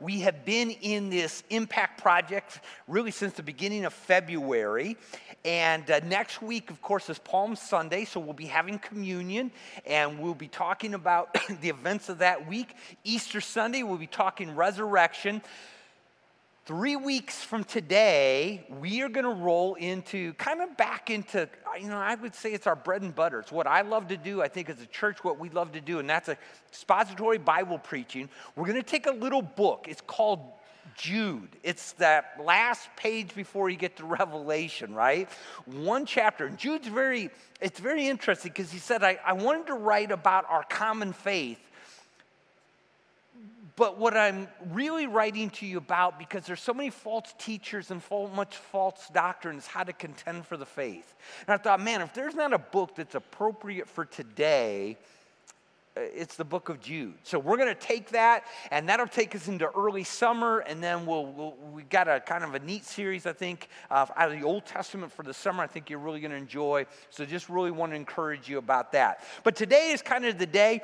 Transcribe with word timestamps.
we 0.00 0.20
have 0.20 0.44
been 0.44 0.70
in 0.70 1.10
this 1.10 1.42
impact 1.50 2.00
project 2.00 2.60
really 2.88 3.10
since 3.10 3.34
the 3.34 3.42
beginning 3.42 3.84
of 3.84 3.92
February. 3.92 4.96
And 5.44 5.90
uh, 5.90 6.00
next 6.00 6.42
week, 6.42 6.70
of 6.70 6.80
course, 6.80 7.10
is 7.10 7.18
Palm 7.18 7.54
Sunday, 7.54 8.04
so 8.04 8.18
we'll 8.18 8.32
be 8.32 8.46
having 8.46 8.78
communion 8.78 9.50
and 9.86 10.18
we'll 10.18 10.34
be 10.34 10.48
talking 10.48 10.94
about 10.94 11.36
the 11.60 11.68
events 11.68 12.08
of 12.08 12.18
that 12.18 12.48
week. 12.48 12.74
Easter 13.04 13.40
Sunday, 13.40 13.82
we'll 13.82 13.98
be 13.98 14.06
talking 14.06 14.56
resurrection. 14.56 15.42
Three 16.66 16.94
weeks 16.94 17.42
from 17.42 17.64
today, 17.64 18.66
we 18.80 19.00
are 19.02 19.08
going 19.08 19.24
to 19.24 19.30
roll 19.30 19.74
into 19.74 20.34
kind 20.34 20.60
of 20.60 20.76
back 20.76 21.08
into, 21.08 21.48
you 21.80 21.88
know, 21.88 21.96
I 21.96 22.14
would 22.14 22.34
say 22.34 22.52
it's 22.52 22.66
our 22.66 22.76
bread 22.76 23.00
and 23.00 23.14
butter. 23.14 23.40
It's 23.40 23.50
what 23.50 23.66
I 23.66 23.80
love 23.80 24.08
to 24.08 24.16
do. 24.16 24.42
I 24.42 24.48
think 24.48 24.68
as 24.68 24.80
a 24.80 24.86
church, 24.86 25.24
what 25.24 25.38
we 25.38 25.48
love 25.48 25.72
to 25.72 25.80
do, 25.80 26.00
and 26.00 26.08
that's 26.08 26.28
expository 26.68 27.38
Bible 27.38 27.78
preaching. 27.78 28.28
We're 28.56 28.66
going 28.66 28.76
to 28.76 28.82
take 28.82 29.06
a 29.06 29.12
little 29.12 29.40
book. 29.40 29.86
It's 29.88 30.02
called 30.02 30.52
Jude. 30.96 31.48
It's 31.62 31.92
that 31.92 32.36
last 32.44 32.90
page 32.94 33.34
before 33.34 33.70
you 33.70 33.76
get 33.76 33.96
to 33.96 34.04
Revelation, 34.04 34.94
right? 34.94 35.30
One 35.64 36.04
chapter. 36.04 36.44
And 36.44 36.58
Jude's 36.58 36.88
very, 36.88 37.30
it's 37.62 37.80
very 37.80 38.06
interesting 38.06 38.52
because 38.52 38.70
he 38.70 38.78
said, 38.78 39.02
I, 39.02 39.18
I 39.24 39.32
wanted 39.32 39.66
to 39.68 39.74
write 39.74 40.12
about 40.12 40.44
our 40.50 40.64
common 40.64 41.14
faith 41.14 41.58
but 43.76 43.98
what 43.98 44.16
I'm 44.16 44.48
really 44.70 45.06
writing 45.06 45.50
to 45.50 45.66
you 45.66 45.78
about, 45.78 46.18
because 46.18 46.44
there's 46.46 46.60
so 46.60 46.74
many 46.74 46.90
false 46.90 47.34
teachers 47.38 47.90
and 47.90 48.02
so 48.08 48.28
much 48.28 48.56
false 48.56 49.08
doctrine, 49.12 49.56
is 49.56 49.66
how 49.66 49.84
to 49.84 49.92
contend 49.92 50.46
for 50.46 50.56
the 50.56 50.66
faith. 50.66 51.14
And 51.46 51.54
I 51.54 51.56
thought, 51.56 51.80
man, 51.80 52.00
if 52.00 52.14
there's 52.14 52.34
not 52.34 52.52
a 52.52 52.58
book 52.58 52.94
that's 52.96 53.14
appropriate 53.14 53.88
for 53.88 54.04
today, 54.04 54.96
uh, 55.96 56.02
it's 56.14 56.36
the 56.36 56.44
book 56.44 56.68
of 56.68 56.80
Jude. 56.80 57.14
So 57.24 57.38
we're 57.38 57.56
going 57.56 57.68
to 57.68 57.80
take 57.80 58.10
that, 58.10 58.44
and 58.70 58.88
that'll 58.88 59.08
take 59.08 59.34
us 59.34 59.48
into 59.48 59.68
early 59.72 60.04
summer, 60.04 60.60
and 60.60 60.82
then 60.82 61.04
we'll, 61.04 61.26
we'll 61.26 61.56
we 61.72 61.82
got 61.82 62.06
a 62.08 62.20
kind 62.20 62.44
of 62.44 62.54
a 62.54 62.60
neat 62.60 62.84
series, 62.84 63.26
I 63.26 63.32
think, 63.32 63.68
uh, 63.90 64.06
out 64.16 64.30
of 64.30 64.38
the 64.38 64.46
Old 64.46 64.66
Testament 64.66 65.10
for 65.12 65.24
the 65.24 65.34
summer. 65.34 65.64
I 65.64 65.66
think 65.66 65.90
you're 65.90 65.98
really 65.98 66.20
going 66.20 66.30
to 66.30 66.36
enjoy. 66.36 66.86
So 67.10 67.24
just 67.24 67.48
really 67.48 67.72
want 67.72 67.92
to 67.92 67.96
encourage 67.96 68.48
you 68.48 68.58
about 68.58 68.92
that. 68.92 69.24
But 69.42 69.56
today 69.56 69.90
is 69.90 70.00
kind 70.00 70.24
of 70.24 70.38
the 70.38 70.46
day 70.46 70.82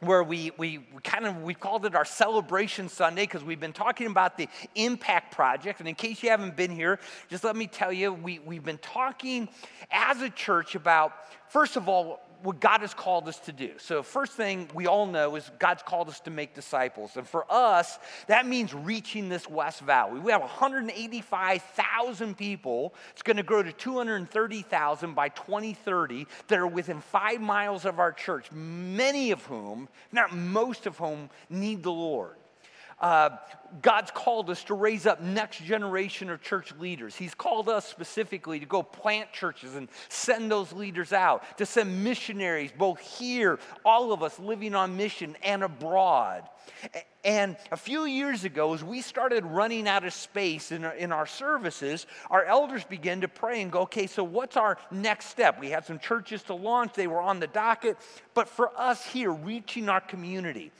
where 0.00 0.22
we, 0.22 0.52
we, 0.58 0.80
kind 1.02 1.26
of 1.26 1.42
we 1.42 1.54
called 1.54 1.86
it 1.86 1.94
our 1.94 2.04
celebration 2.04 2.88
sunday 2.88 3.22
because 3.22 3.42
we've 3.42 3.60
been 3.60 3.72
talking 3.72 4.06
about 4.08 4.36
the 4.36 4.48
impact 4.74 5.34
project. 5.34 5.80
And 5.80 5.88
in 5.88 5.94
case 5.94 6.22
you 6.22 6.30
haven't 6.30 6.56
been 6.56 6.70
here 6.70 6.98
just 7.28 7.44
let 7.44 7.56
me 7.56 7.66
tell 7.66 7.92
you 7.92 8.12
we, 8.12 8.38
we've 8.40 8.64
been 8.64 8.78
talking 8.78 9.48
as 9.90 10.20
a 10.20 10.30
church 10.30 10.74
about 10.74 11.12
first 11.48 11.76
of 11.76 11.88
all 11.88 12.20
what 12.46 12.60
God 12.60 12.80
has 12.82 12.94
called 12.94 13.26
us 13.26 13.40
to 13.40 13.52
do. 13.52 13.72
So, 13.78 14.04
first 14.04 14.34
thing 14.34 14.70
we 14.72 14.86
all 14.86 15.04
know 15.06 15.34
is 15.34 15.50
God's 15.58 15.82
called 15.82 16.08
us 16.08 16.20
to 16.20 16.30
make 16.30 16.54
disciples. 16.54 17.16
And 17.16 17.26
for 17.26 17.44
us, 17.50 17.98
that 18.28 18.46
means 18.46 18.72
reaching 18.72 19.28
this 19.28 19.50
West 19.50 19.80
Valley. 19.80 20.20
We 20.20 20.30
have 20.30 20.42
185,000 20.42 22.38
people. 22.38 22.94
It's 23.10 23.22
going 23.22 23.38
to 23.38 23.42
grow 23.42 23.64
to 23.64 23.72
230,000 23.72 25.14
by 25.14 25.28
2030 25.30 26.28
that 26.46 26.58
are 26.58 26.68
within 26.68 27.00
five 27.00 27.40
miles 27.40 27.84
of 27.84 27.98
our 27.98 28.12
church, 28.12 28.52
many 28.52 29.32
of 29.32 29.44
whom, 29.46 29.88
not 30.12 30.32
most 30.32 30.86
of 30.86 30.96
whom, 30.98 31.30
need 31.50 31.82
the 31.82 31.90
Lord. 31.90 32.36
Uh, 32.98 33.30
God's 33.82 34.10
called 34.10 34.48
us 34.48 34.64
to 34.64 34.74
raise 34.74 35.04
up 35.06 35.20
next 35.20 35.62
generation 35.62 36.30
of 36.30 36.40
church 36.40 36.72
leaders. 36.78 37.14
He's 37.14 37.34
called 37.34 37.68
us 37.68 37.84
specifically 37.84 38.58
to 38.58 38.66
go 38.66 38.82
plant 38.82 39.32
churches 39.32 39.74
and 39.74 39.88
send 40.08 40.50
those 40.50 40.72
leaders 40.72 41.12
out, 41.12 41.58
to 41.58 41.66
send 41.66 42.02
missionaries, 42.02 42.72
both 42.76 43.00
here, 43.00 43.58
all 43.84 44.12
of 44.12 44.22
us 44.22 44.38
living 44.38 44.74
on 44.74 44.96
mission, 44.96 45.36
and 45.42 45.62
abroad. 45.62 46.48
And 47.22 47.56
a 47.70 47.76
few 47.76 48.04
years 48.04 48.44
ago, 48.44 48.72
as 48.72 48.82
we 48.82 49.02
started 49.02 49.44
running 49.44 49.88
out 49.88 50.04
of 50.04 50.14
space 50.14 50.72
in 50.72 50.84
our, 50.84 50.94
in 50.94 51.12
our 51.12 51.26
services, 51.26 52.06
our 52.30 52.44
elders 52.44 52.84
began 52.84 53.20
to 53.22 53.28
pray 53.28 53.60
and 53.60 53.70
go, 53.70 53.80
okay, 53.80 54.06
so 54.06 54.24
what's 54.24 54.56
our 54.56 54.78
next 54.90 55.26
step? 55.26 55.60
We 55.60 55.68
had 55.68 55.84
some 55.84 55.98
churches 55.98 56.42
to 56.44 56.54
launch, 56.54 56.94
they 56.94 57.08
were 57.08 57.20
on 57.20 57.40
the 57.40 57.46
docket. 57.48 57.98
But 58.32 58.48
for 58.48 58.70
us 58.78 59.04
here, 59.04 59.32
reaching 59.32 59.88
our 59.88 60.00
community, 60.00 60.70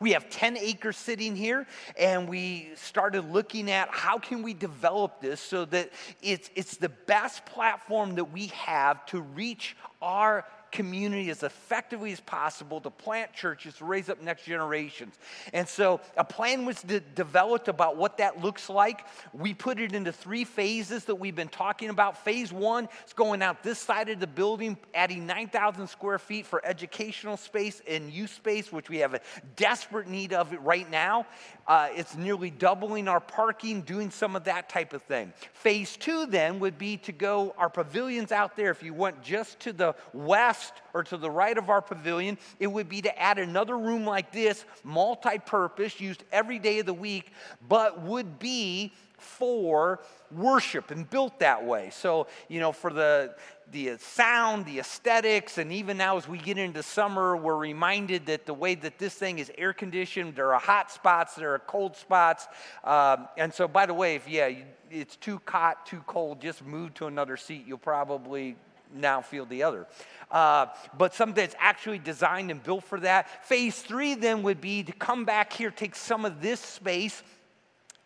we 0.00 0.12
have 0.12 0.28
10 0.30 0.56
acres 0.56 0.96
sitting 0.96 1.36
here, 1.36 1.66
and 1.98 2.28
we 2.28 2.70
started 2.74 3.30
looking 3.30 3.70
at 3.70 3.88
how 3.90 4.18
can 4.18 4.42
we 4.42 4.54
develop 4.54 5.20
this 5.20 5.40
so 5.40 5.64
that 5.66 5.90
it's, 6.22 6.50
it's 6.54 6.76
the 6.76 6.88
best 6.88 7.44
platform 7.46 8.14
that 8.14 8.32
we 8.32 8.48
have 8.48 9.04
to 9.06 9.20
reach 9.20 9.76
our 10.00 10.44
community 10.70 11.30
as 11.30 11.42
effectively 11.42 12.12
as 12.12 12.20
possible 12.20 12.80
to 12.80 12.90
plant 12.90 13.32
churches, 13.32 13.74
to 13.74 13.84
raise 13.84 14.08
up 14.08 14.22
next 14.22 14.44
generations. 14.44 15.14
And 15.52 15.66
so 15.66 16.00
a 16.16 16.24
plan 16.24 16.64
was 16.64 16.82
de- 16.82 17.00
developed 17.00 17.68
about 17.68 17.96
what 17.96 18.18
that 18.18 18.40
looks 18.42 18.68
like. 18.68 19.06
We 19.32 19.54
put 19.54 19.80
it 19.80 19.92
into 19.92 20.12
three 20.12 20.44
phases 20.44 21.04
that 21.06 21.14
we've 21.14 21.34
been 21.34 21.48
talking 21.48 21.90
about. 21.90 22.24
Phase 22.24 22.52
one 22.52 22.88
is 23.06 23.12
going 23.12 23.42
out 23.42 23.62
this 23.62 23.78
side 23.78 24.08
of 24.08 24.20
the 24.20 24.26
building, 24.26 24.76
adding 24.94 25.26
9,000 25.26 25.86
square 25.86 26.18
feet 26.18 26.46
for 26.46 26.64
educational 26.64 27.36
space 27.36 27.82
and 27.86 28.10
youth 28.10 28.32
space, 28.32 28.72
which 28.72 28.88
we 28.88 28.98
have 28.98 29.14
a 29.14 29.20
desperate 29.56 30.08
need 30.08 30.32
of 30.32 30.52
right 30.64 30.90
now. 30.90 31.26
Uh, 31.66 31.88
it's 31.94 32.16
nearly 32.16 32.50
doubling 32.50 33.08
our 33.08 33.20
parking, 33.20 33.82
doing 33.82 34.10
some 34.10 34.34
of 34.34 34.44
that 34.44 34.68
type 34.68 34.92
of 34.92 35.02
thing. 35.02 35.32
Phase 35.52 35.96
two 35.96 36.26
then 36.26 36.60
would 36.60 36.78
be 36.78 36.96
to 36.96 37.12
go 37.12 37.54
our 37.58 37.68
pavilions 37.68 38.32
out 38.32 38.56
there. 38.56 38.70
If 38.70 38.82
you 38.82 38.94
went 38.94 39.22
just 39.22 39.60
to 39.60 39.72
the 39.72 39.94
west, 40.12 40.57
or 40.94 41.02
to 41.04 41.16
the 41.16 41.30
right 41.30 41.56
of 41.56 41.70
our 41.70 41.82
pavilion, 41.82 42.38
it 42.58 42.66
would 42.66 42.88
be 42.88 43.02
to 43.02 43.18
add 43.18 43.38
another 43.38 43.76
room 43.76 44.04
like 44.04 44.32
this, 44.32 44.64
multi 44.84 45.38
purpose, 45.38 46.00
used 46.00 46.24
every 46.32 46.58
day 46.58 46.78
of 46.78 46.86
the 46.86 46.94
week, 46.94 47.32
but 47.68 48.02
would 48.02 48.38
be 48.38 48.92
for 49.18 50.00
worship 50.30 50.90
and 50.90 51.08
built 51.08 51.40
that 51.40 51.64
way. 51.64 51.90
So, 51.90 52.28
you 52.48 52.60
know, 52.60 52.72
for 52.72 52.92
the 52.92 53.34
the 53.70 53.98
sound, 53.98 54.64
the 54.64 54.78
aesthetics, 54.78 55.58
and 55.58 55.70
even 55.70 55.98
now 55.98 56.16
as 56.16 56.26
we 56.26 56.38
get 56.38 56.56
into 56.56 56.82
summer, 56.82 57.36
we're 57.36 57.56
reminded 57.56 58.24
that 58.26 58.46
the 58.46 58.54
way 58.54 58.74
that 58.74 58.98
this 58.98 59.12
thing 59.12 59.38
is 59.38 59.52
air 59.58 59.74
conditioned, 59.74 60.34
there 60.34 60.54
are 60.54 60.60
hot 60.60 60.90
spots, 60.90 61.34
there 61.34 61.52
are 61.52 61.58
cold 61.58 61.94
spots. 61.94 62.46
Um, 62.82 63.28
and 63.36 63.52
so, 63.52 63.68
by 63.68 63.84
the 63.84 63.92
way, 63.92 64.14
if 64.14 64.26
yeah, 64.26 64.50
it's 64.90 65.16
too 65.16 65.40
hot, 65.46 65.84
too 65.84 66.02
cold, 66.06 66.40
just 66.40 66.64
move 66.64 66.94
to 66.94 67.06
another 67.06 67.36
seat. 67.36 67.64
You'll 67.66 67.76
probably 67.76 68.56
now 68.94 69.20
feel 69.20 69.44
the 69.46 69.62
other. 69.62 69.86
Uh, 70.30 70.66
but 70.96 71.14
something 71.14 71.36
that's 71.36 71.56
actually 71.58 71.98
designed 71.98 72.50
and 72.50 72.62
built 72.62 72.84
for 72.84 73.00
that. 73.00 73.46
Phase 73.46 73.80
three 73.80 74.14
then 74.14 74.42
would 74.42 74.60
be 74.60 74.82
to 74.82 74.92
come 74.92 75.24
back 75.24 75.52
here, 75.52 75.70
take 75.70 75.94
some 75.94 76.24
of 76.24 76.42
this 76.42 76.60
space 76.60 77.22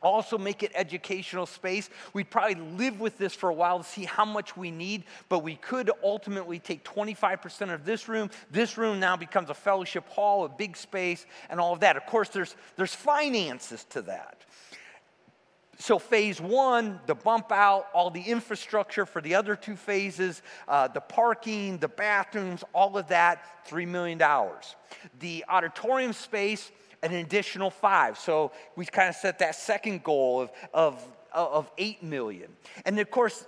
also 0.03 0.37
make 0.37 0.63
it 0.63 0.73
educational 0.75 1.47
space. 1.47 1.89
We'd 2.13 2.31
probably 2.31 2.57
live 2.57 3.01
with 3.01 3.19
this 3.19 3.35
for 3.35 3.49
a 3.49 3.55
while 3.55 3.79
to 3.79 3.85
see 3.85 4.05
how 4.05 4.25
much 4.25 4.57
we 4.57 4.71
need, 4.71 5.05
but 5.29 5.41
we 5.41 5.57
could 5.57 5.91
ultimately 6.03 6.59
take 6.59 6.85
25% 6.85 7.73
of 7.73 7.85
this 7.85 8.09
room. 8.09 8.31
This 8.51 8.77
room 8.77 9.01
now 9.01 9.17
becomes 9.17 9.51
a 9.51 9.55
fellowship 9.55 10.09
hall, 10.09 10.45
a 10.45 10.49
big 10.49 10.77
space, 10.77 11.25
and 11.49 11.61
all 11.61 11.73
of 11.73 11.81
that. 11.81 11.97
Of 11.97 12.07
course, 12.07 12.29
there's, 12.29 12.55
there's 12.77 12.95
finances 12.95 13.85
to 13.91 14.03
that. 14.03 14.45
So, 15.83 15.99
phase 15.99 16.41
one, 16.41 17.01
the 17.07 17.15
bump 17.17 17.51
out, 17.51 17.89
all 17.93 18.09
the 18.09 18.21
infrastructure 18.23 19.05
for 19.05 19.21
the 19.21 19.35
other 19.35 19.57
two 19.57 19.75
phases, 19.75 20.41
uh, 20.69 20.87
the 20.87 21.01
parking, 21.01 21.79
the 21.79 21.89
bathrooms, 21.89 22.63
all 22.73 22.97
of 22.97 23.09
that, 23.09 23.67
$3 23.69 23.89
million. 23.89 24.17
The 25.19 25.45
auditorium 25.49 26.13
space, 26.13 26.71
an 27.03 27.13
additional 27.13 27.69
five. 27.69 28.17
So, 28.17 28.53
we 28.77 28.87
kind 28.87 29.09
of 29.09 29.17
set 29.17 29.41
that 29.41 29.57
second 29.57 30.05
goal 30.05 30.43
of, 30.43 30.53
of, 30.73 31.05
of 31.35 31.69
8 31.77 32.05
million. 32.05 32.53
And 32.85 33.01
of 33.01 33.11
course, 33.11 33.45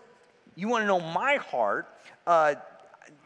you 0.56 0.66
want 0.66 0.82
to 0.82 0.88
know 0.88 0.98
my 0.98 1.36
heart. 1.36 1.86
Uh, 2.26 2.56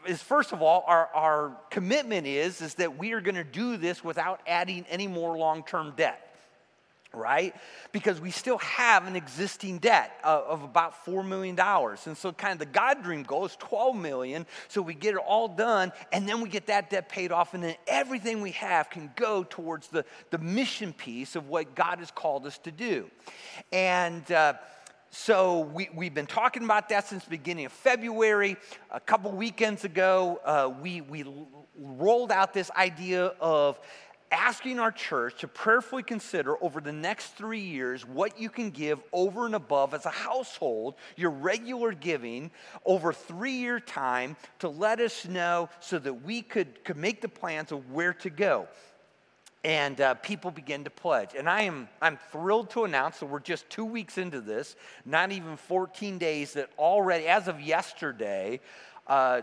is 0.07 0.21
first 0.21 0.51
of 0.51 0.61
all, 0.61 0.83
our, 0.85 1.09
our 1.15 1.57
commitment 1.71 2.27
is, 2.27 2.61
is 2.61 2.75
that 2.75 2.99
we 2.99 3.13
are 3.13 3.21
going 3.21 3.33
to 3.33 3.43
do 3.43 3.75
this 3.75 4.03
without 4.03 4.39
adding 4.45 4.85
any 4.87 5.07
more 5.07 5.35
long 5.35 5.63
term 5.63 5.93
debt 5.97 6.28
right? 7.13 7.55
Because 7.91 8.21
we 8.21 8.31
still 8.31 8.59
have 8.59 9.07
an 9.07 9.15
existing 9.15 9.79
debt 9.79 10.11
of, 10.23 10.43
of, 10.43 10.63
about 10.63 11.05
$4 11.05 11.27
million. 11.27 11.57
And 11.59 12.17
so 12.17 12.31
kind 12.31 12.53
of 12.53 12.59
the 12.59 12.65
God 12.65 13.03
dream 13.03 13.23
goal 13.23 13.45
is 13.45 13.55
12 13.57 13.95
million. 13.95 14.45
So 14.67 14.81
we 14.81 14.93
get 14.93 15.15
it 15.15 15.21
all 15.25 15.47
done 15.47 15.91
and 16.11 16.27
then 16.27 16.41
we 16.41 16.49
get 16.49 16.67
that 16.67 16.89
debt 16.89 17.09
paid 17.09 17.31
off 17.31 17.53
and 17.53 17.63
then 17.63 17.75
everything 17.87 18.41
we 18.41 18.51
have 18.51 18.89
can 18.89 19.11
go 19.15 19.43
towards 19.43 19.87
the, 19.87 20.05
the 20.29 20.37
mission 20.37 20.93
piece 20.93 21.35
of 21.35 21.49
what 21.49 21.75
God 21.75 21.99
has 21.99 22.11
called 22.11 22.45
us 22.45 22.57
to 22.59 22.71
do. 22.71 23.09
And 23.71 24.31
uh, 24.31 24.53
so 25.09 25.61
we, 25.61 25.89
we've 25.95 26.13
been 26.13 26.27
talking 26.27 26.63
about 26.63 26.89
that 26.89 27.07
since 27.07 27.23
the 27.23 27.31
beginning 27.31 27.65
of 27.65 27.71
February. 27.71 28.55
A 28.91 28.99
couple 28.99 29.31
weekends 29.31 29.83
ago, 29.83 30.39
uh, 30.45 30.71
we, 30.81 31.01
we 31.01 31.25
rolled 31.75 32.31
out 32.31 32.53
this 32.53 32.69
idea 32.71 33.33
of 33.39 33.79
asking 34.31 34.79
our 34.79 34.91
church 34.91 35.39
to 35.39 35.47
prayerfully 35.47 36.03
consider 36.03 36.61
over 36.63 36.81
the 36.81 36.91
next 36.91 37.35
three 37.35 37.59
years 37.61 38.05
what 38.05 38.39
you 38.39 38.49
can 38.49 38.69
give 38.69 39.01
over 39.11 39.45
and 39.45 39.55
above 39.55 39.93
as 39.93 40.05
a 40.05 40.09
household, 40.09 40.95
your 41.15 41.31
regular 41.31 41.91
giving 41.93 42.51
over 42.85 43.11
three 43.13 43.53
year 43.53 43.79
time 43.79 44.35
to 44.59 44.69
let 44.69 44.99
us 44.99 45.25
know 45.25 45.69
so 45.79 45.97
that 45.99 46.23
we 46.23 46.41
could, 46.41 46.83
could 46.83 46.97
make 46.97 47.21
the 47.21 47.29
plans 47.29 47.71
of 47.71 47.91
where 47.91 48.13
to 48.13 48.29
go. 48.29 48.67
and 49.63 49.99
uh, 49.99 50.13
people 50.15 50.51
begin 50.51 50.85
to 50.85 50.89
pledge. 50.89 51.31
And 51.37 51.49
I 51.49 51.63
am 51.63 51.89
I'm 52.01 52.17
thrilled 52.31 52.69
to 52.71 52.85
announce 52.85 53.19
that 53.19 53.25
we're 53.25 53.39
just 53.41 53.69
two 53.69 53.85
weeks 53.85 54.17
into 54.17 54.39
this, 54.41 54.75
not 55.05 55.31
even 55.31 55.57
14 55.57 56.17
days, 56.17 56.53
that 56.53 56.69
already, 56.77 57.27
as 57.27 57.47
of 57.47 57.59
yesterday, 57.59 58.61
uh, 59.07 59.41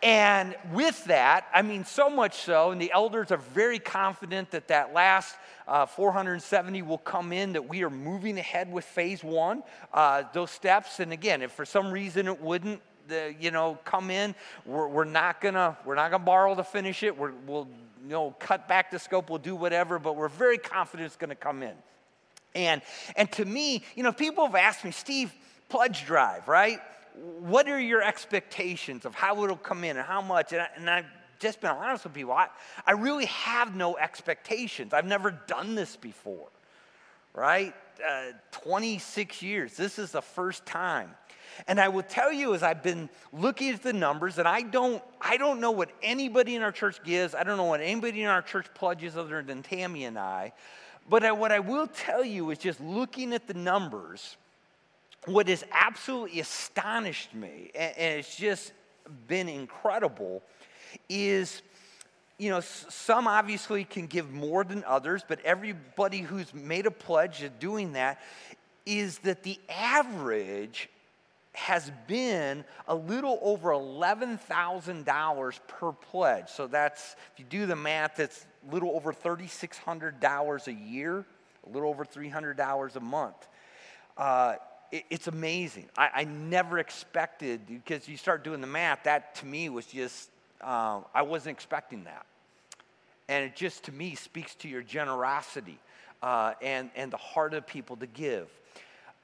and 0.03 0.55
with 0.71 1.03
that, 1.05 1.47
I 1.53 1.61
mean, 1.63 1.83
so 1.83 2.09
much 2.09 2.43
so, 2.43 2.71
and 2.71 2.79
the 2.79 2.91
elders 2.91 3.31
are 3.31 3.37
very 3.37 3.79
confident 3.79 4.51
that 4.51 4.67
that 4.67 4.93
last 4.93 5.35
uh, 5.67 5.87
470 5.87 6.83
will 6.83 6.99
come 6.99 7.33
in, 7.33 7.53
that 7.53 7.67
we 7.67 7.83
are 7.83 7.89
moving 7.89 8.37
ahead 8.37 8.71
with 8.71 8.85
phase 8.85 9.23
one, 9.23 9.63
uh, 9.93 10.21
those 10.31 10.51
steps. 10.51 10.99
And 10.99 11.11
again, 11.11 11.41
if 11.41 11.51
for 11.51 11.65
some 11.65 11.91
reason 11.91 12.27
it 12.27 12.39
wouldn't, 12.39 12.81
the, 13.07 13.33
you 13.39 13.49
know, 13.51 13.79
come 13.85 14.11
in, 14.11 14.35
we're, 14.65 14.87
we're 14.87 15.05
not 15.05 15.41
gonna 15.41 15.77
we're 15.85 15.95
not 15.95 16.11
gonna 16.11 16.23
borrow 16.23 16.53
to 16.55 16.63
finish 16.63 17.03
it. 17.03 17.17
we 17.17 17.29
will 17.47 17.67
you 18.05 18.11
know 18.11 18.35
cut 18.39 18.67
back 18.67 18.91
the 18.91 18.99
scope. 18.99 19.29
We'll 19.29 19.39
do 19.39 19.55
whatever, 19.55 19.99
but 19.99 20.15
we're 20.15 20.29
very 20.29 20.57
confident 20.57 21.07
it's 21.07 21.15
gonna 21.15 21.35
come 21.35 21.63
in. 21.63 21.75
And 22.53 22.81
and 23.15 23.31
to 23.33 23.45
me, 23.45 23.83
you 23.95 24.03
know, 24.03 24.13
people 24.13 24.45
have 24.45 24.55
asked 24.55 24.85
me, 24.85 24.91
Steve, 24.91 25.33
pledge 25.69 26.05
drive, 26.05 26.47
right? 26.47 26.79
what 27.39 27.67
are 27.69 27.79
your 27.79 28.01
expectations 28.01 29.05
of 29.05 29.15
how 29.15 29.43
it'll 29.43 29.55
come 29.55 29.83
in 29.83 29.97
and 29.97 30.05
how 30.05 30.21
much? 30.21 30.51
And, 30.51 30.61
I, 30.61 30.67
and 30.75 30.89
I've 30.89 31.05
just 31.39 31.61
been 31.61 31.71
honest 31.71 32.03
with 32.03 32.13
people. 32.13 32.33
I, 32.33 32.47
I 32.85 32.91
really 32.91 33.25
have 33.25 33.75
no 33.75 33.97
expectations. 33.97 34.93
I've 34.93 35.05
never 35.05 35.31
done 35.31 35.75
this 35.75 35.95
before, 35.95 36.47
right? 37.33 37.73
Uh, 38.05 38.31
26 38.51 39.41
years. 39.41 39.77
This 39.77 39.99
is 39.99 40.11
the 40.11 40.21
first 40.21 40.65
time. 40.65 41.11
And 41.67 41.79
I 41.79 41.87
will 41.87 42.03
tell 42.03 42.31
you 42.31 42.53
as 42.53 42.63
I've 42.63 42.83
been 42.83 43.09
looking 43.31 43.69
at 43.69 43.81
the 43.81 43.93
numbers, 43.93 44.37
and 44.37 44.47
I 44.47 44.61
don't, 44.61 45.01
I 45.21 45.37
don't 45.37 45.59
know 45.59 45.71
what 45.71 45.89
anybody 46.03 46.55
in 46.55 46.61
our 46.61 46.71
church 46.71 47.03
gives. 47.03 47.35
I 47.35 47.43
don't 47.43 47.57
know 47.57 47.65
what 47.65 47.81
anybody 47.81 48.23
in 48.23 48.27
our 48.27 48.41
church 48.41 48.67
pledges 48.73 49.17
other 49.17 49.41
than 49.41 49.63
Tammy 49.63 50.05
and 50.05 50.17
I. 50.17 50.53
But 51.09 51.23
I, 51.23 51.31
what 51.31 51.51
I 51.51 51.59
will 51.59 51.87
tell 51.87 52.23
you 52.23 52.49
is 52.51 52.57
just 52.57 52.79
looking 52.81 53.33
at 53.33 53.47
the 53.47 53.53
numbers, 53.53 54.37
what 55.25 55.47
has 55.47 55.63
absolutely 55.71 56.39
astonished 56.39 57.33
me, 57.33 57.71
and, 57.75 57.93
it's 57.97 58.35
just 58.35 58.73
been 59.27 59.49
incredible, 59.49 60.41
is 61.09 61.61
you 62.37 62.49
know, 62.49 62.59
some 62.59 63.27
obviously 63.27 63.85
can 63.85 64.07
give 64.07 64.33
more 64.33 64.63
than 64.63 64.83
others, 64.85 65.23
but 65.25 65.39
everybody 65.45 66.19
who's 66.19 66.53
made 66.53 66.85
a 66.85 66.91
pledge 66.91 67.43
of 67.43 67.59
doing 67.59 67.93
that 67.93 68.19
is 68.85 69.19
that 69.19 69.43
the 69.43 69.57
average 69.69 70.89
has 71.55 71.91
been 72.07 72.63
a 72.87 72.95
little 72.95 73.39
over 73.41 73.69
$11,000 73.69 75.59
per 75.67 75.91
pledge. 75.91 76.49
So 76.49 76.67
that's, 76.67 77.15
if 77.33 77.39
you 77.39 77.45
do 77.45 77.65
the 77.65 77.75
math, 77.75 78.17
that's 78.17 78.45
a 78.67 78.73
little 78.73 78.91
over 78.91 79.13
$3,600 79.13 80.67
a 80.67 80.73
year, 80.73 81.25
a 81.65 81.69
little 81.69 81.89
over 81.89 82.05
$300 82.05 82.95
a 82.95 82.99
month. 82.99 83.47
Uh, 84.17 84.55
it's 84.91 85.27
amazing. 85.27 85.89
I, 85.97 86.09
I, 86.13 86.23
never 86.23 86.79
expected, 86.79 87.61
because 87.67 88.07
you 88.07 88.17
start 88.17 88.43
doing 88.43 88.61
the 88.61 88.67
math, 88.67 89.03
that 89.03 89.35
to 89.35 89.45
me 89.45 89.67
was 89.67 89.85
just, 89.87 90.29
uh, 90.61 91.01
I 91.13 91.23
wasn't 91.23 91.57
expecting 91.57 92.05
that. 92.05 92.25
And 93.27 93.43
it 93.45 93.55
just 93.55 93.83
to 93.85 93.91
me 93.91 94.15
speaks 94.15 94.55
to 94.55 94.69
your 94.69 94.83
generosity 94.83 95.79
uh, 96.21 96.53
and, 96.61 96.91
and 96.95 97.11
the 97.11 97.17
heart 97.17 97.53
of 97.53 97.67
people 97.67 97.97
to 97.97 98.07
give. 98.07 98.47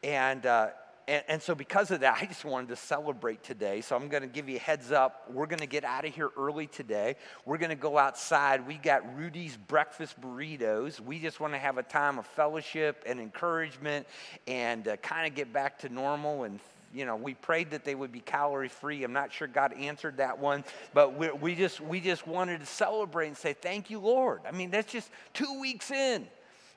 And, 0.03 0.45
uh, 0.45 0.69
and, 1.07 1.23
and, 1.27 1.41
so, 1.41 1.55
because 1.55 1.91
of 1.91 2.01
that, 2.01 2.17
I 2.21 2.25
just 2.25 2.45
wanted 2.45 2.69
to 2.69 2.75
celebrate 2.75 3.43
today. 3.43 3.81
So, 3.81 3.95
I'm 3.95 4.07
going 4.07 4.23
to 4.23 4.29
give 4.29 4.49
you 4.49 4.57
a 4.57 4.59
heads 4.59 4.91
up. 4.91 5.25
We're 5.31 5.47
going 5.47 5.59
to 5.59 5.67
get 5.67 5.83
out 5.83 6.05
of 6.05 6.13
here 6.13 6.29
early 6.37 6.67
today. 6.67 7.15
We're 7.45 7.57
going 7.57 7.69
to 7.69 7.75
go 7.75 7.97
outside. 7.97 8.67
We 8.67 8.75
got 8.75 9.17
Rudy's 9.17 9.57
breakfast 9.57 10.19
burritos. 10.19 10.99
We 10.99 11.19
just 11.19 11.39
want 11.39 11.53
to 11.53 11.59
have 11.59 11.77
a 11.77 11.83
time 11.83 12.19
of 12.19 12.25
fellowship 12.25 13.03
and 13.05 13.19
encouragement 13.19 14.07
and 14.47 14.87
uh, 14.87 14.97
kind 14.97 15.27
of 15.27 15.35
get 15.35 15.51
back 15.51 15.79
to 15.79 15.89
normal 15.89 16.43
and 16.43 16.59
you 16.93 17.05
know, 17.05 17.15
we 17.15 17.33
prayed 17.33 17.71
that 17.71 17.85
they 17.85 17.95
would 17.95 18.11
be 18.11 18.19
calorie 18.19 18.67
free. 18.67 19.03
I'm 19.03 19.13
not 19.13 19.31
sure 19.31 19.47
God 19.47 19.73
answered 19.73 20.17
that 20.17 20.39
one, 20.39 20.63
but 20.93 21.17
we, 21.17 21.31
we, 21.31 21.55
just 21.55 21.79
we 21.79 21.99
just 21.99 22.27
wanted 22.27 22.59
to 22.59 22.65
celebrate 22.65 23.27
and 23.27 23.37
say 23.37 23.53
thank 23.53 23.89
you, 23.89 23.99
Lord. 23.99 24.41
I 24.47 24.51
mean, 24.51 24.71
that's 24.71 24.91
just 24.91 25.09
two 25.33 25.59
weeks 25.59 25.91
in, 25.91 26.27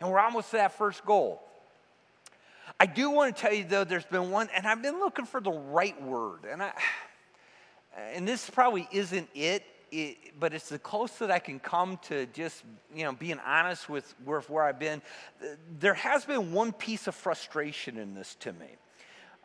and 0.00 0.10
we're 0.10 0.20
almost 0.20 0.50
to 0.50 0.58
that 0.58 0.78
first 0.78 1.04
goal. 1.04 1.42
I 2.84 2.86
do 2.86 3.08
want 3.08 3.34
to 3.34 3.40
tell 3.40 3.50
you 3.50 3.64
though, 3.64 3.84
there's 3.84 4.04
been 4.04 4.30
one, 4.30 4.50
and 4.54 4.66
I've 4.66 4.82
been 4.82 4.98
looking 4.98 5.24
for 5.24 5.40
the 5.40 5.50
right 5.50 5.98
word, 6.02 6.40
and 6.46 6.62
I, 6.62 6.70
and 8.12 8.28
this 8.28 8.50
probably 8.50 8.86
isn't 8.92 9.26
it, 9.34 9.62
it 9.90 10.38
but 10.38 10.52
it's 10.52 10.68
the 10.68 10.78
closest 10.78 11.20
that 11.20 11.30
I 11.30 11.38
can 11.38 11.58
come 11.58 11.98
to 12.08 12.26
just 12.26 12.62
you 12.94 13.04
know 13.04 13.12
being 13.12 13.38
honest 13.38 13.88
with 13.88 14.14
where, 14.26 14.42
where 14.42 14.64
I've 14.64 14.78
been. 14.78 15.00
There 15.80 15.94
has 15.94 16.26
been 16.26 16.52
one 16.52 16.72
piece 16.72 17.06
of 17.06 17.14
frustration 17.14 17.96
in 17.96 18.12
this 18.12 18.34
to 18.40 18.52
me. 18.52 18.76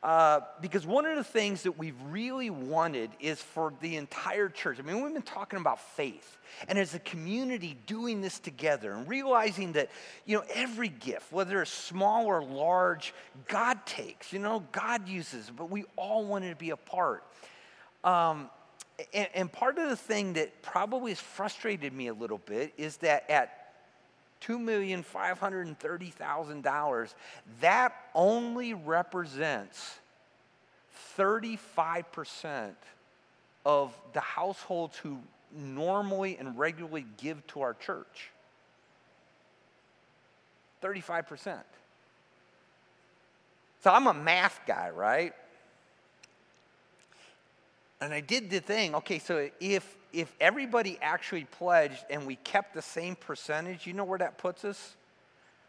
Uh, 0.01 0.39
because 0.61 0.85
one 0.85 1.05
of 1.05 1.17
the 1.17 1.23
things 1.23 1.63
that 1.63 1.77
we've 1.77 2.01
really 2.09 2.49
wanted 2.49 3.09
is 3.19 3.41
for 3.41 3.73
the 3.81 3.97
entire 3.97 4.47
church. 4.47 4.79
I 4.79 4.81
mean, 4.81 5.03
we've 5.03 5.13
been 5.13 5.21
talking 5.21 5.59
about 5.59 5.79
faith, 5.79 6.37
and 6.69 6.79
as 6.79 6.93
a 6.93 6.99
community 6.99 7.77
doing 7.85 8.21
this 8.21 8.39
together 8.39 8.93
and 8.93 9.09
realizing 9.09 9.73
that, 9.73 9.89
you 10.25 10.37
know, 10.37 10.43
every 10.53 10.87
gift, 10.87 11.33
whether 11.33 11.61
it's 11.61 11.71
small 11.71 12.27
or 12.27 12.41
large, 12.41 13.13
God 13.49 13.85
takes, 13.85 14.31
you 14.31 14.39
know, 14.39 14.63
God 14.71 15.09
uses, 15.09 15.51
but 15.55 15.69
we 15.69 15.83
all 15.97 16.23
wanted 16.23 16.51
to 16.51 16.55
be 16.55 16.69
a 16.69 16.77
part. 16.77 17.25
Um, 18.05 18.49
and, 19.13 19.27
and 19.33 19.51
part 19.51 19.79
of 19.79 19.89
the 19.89 19.97
thing 19.97 20.33
that 20.33 20.61
probably 20.61 21.11
has 21.11 21.19
frustrated 21.19 21.91
me 21.91 22.07
a 22.07 22.13
little 22.13 22.37
bit 22.37 22.73
is 22.77 22.97
that 22.97 23.29
at 23.29 23.59
$2,530,000, 24.41 27.13
that 27.61 27.93
only 28.13 28.73
represents 28.73 29.97
35% 31.17 32.71
of 33.65 33.93
the 34.13 34.21
households 34.21 34.97
who 34.97 35.19
normally 35.55 36.37
and 36.37 36.57
regularly 36.57 37.05
give 37.17 37.45
to 37.47 37.61
our 37.61 37.73
church. 37.73 38.31
35%. 40.81 41.57
So 43.83 43.91
I'm 43.91 44.07
a 44.07 44.13
math 44.13 44.59
guy, 44.65 44.89
right? 44.89 45.33
And 48.01 48.13
I 48.13 48.21
did 48.21 48.49
the 48.49 48.59
thing. 48.59 48.95
Okay, 48.95 49.19
so 49.19 49.49
if 49.59 49.95
if 50.11 50.33
everybody 50.39 50.97
actually 51.01 51.45
pledged 51.45 52.03
and 52.09 52.25
we 52.25 52.35
kept 52.37 52.73
the 52.73 52.81
same 52.81 53.15
percentage, 53.15 53.85
you 53.85 53.93
know 53.93 54.03
where 54.03 54.17
that 54.17 54.37
puts 54.37 54.65
us? 54.65 54.95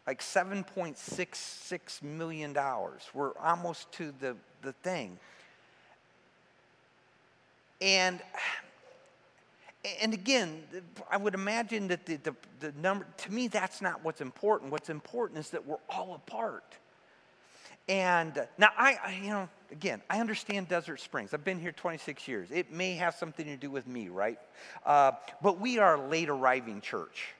Like 0.07 0.21
$7.66 0.21 2.03
million. 2.03 2.57
We're 3.13 3.37
almost 3.37 3.91
to 3.93 4.13
the, 4.19 4.35
the 4.61 4.73
thing. 4.73 5.17
And 7.79 8.21
and 10.01 10.13
again, 10.13 10.63
I 11.09 11.17
would 11.17 11.33
imagine 11.33 11.87
that 11.87 12.05
the, 12.05 12.17
the, 12.17 12.35
the, 12.59 12.71
number, 12.79 13.05
to 13.17 13.31
me, 13.31 13.47
that's 13.47 13.81
not 13.81 14.03
what's 14.03 14.21
important. 14.21 14.71
What's 14.71 14.89
important 14.89 15.39
is 15.39 15.49
that 15.49 15.65
we're 15.65 15.77
all 15.89 16.13
apart. 16.13 16.77
And 17.89 18.47
now, 18.57 18.69
I, 18.77 18.97
I, 19.03 19.19
you 19.21 19.29
know, 19.31 19.49
again, 19.71 20.01
I 20.09 20.19
understand 20.19 20.67
Desert 20.67 20.99
Springs. 20.99 21.33
I've 21.33 21.43
been 21.43 21.59
here 21.59 21.71
26 21.71 22.27
years. 22.27 22.49
It 22.51 22.71
may 22.71 22.93
have 22.93 23.15
something 23.15 23.45
to 23.47 23.57
do 23.57 23.71
with 23.71 23.87
me, 23.87 24.09
right? 24.09 24.37
Uh, 24.85 25.13
but 25.41 25.59
we 25.59 25.79
are 25.79 25.95
a 25.95 26.07
late 26.07 26.29
arriving 26.29 26.81
church, 26.81 27.33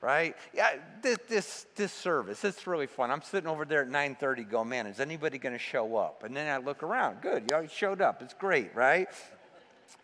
right? 0.00 0.36
Yeah, 0.54 0.76
this, 1.02 1.18
this, 1.28 1.66
this 1.76 1.92
service, 1.92 2.44
it's 2.44 2.66
really 2.66 2.86
fun. 2.86 3.10
I'm 3.10 3.22
sitting 3.22 3.48
over 3.48 3.64
there 3.64 3.82
at 3.82 3.88
9.30 3.88 4.50
going, 4.50 4.68
man, 4.68 4.86
is 4.86 5.00
anybody 5.00 5.38
going 5.38 5.52
to 5.52 5.58
show 5.58 5.96
up? 5.96 6.24
And 6.24 6.36
then 6.36 6.48
I 6.48 6.64
look 6.64 6.82
around. 6.82 7.20
Good, 7.20 7.44
you 7.50 7.56
all 7.56 7.66
showed 7.66 8.00
up. 8.00 8.22
It's 8.22 8.34
great, 8.34 8.74
right? 8.74 9.08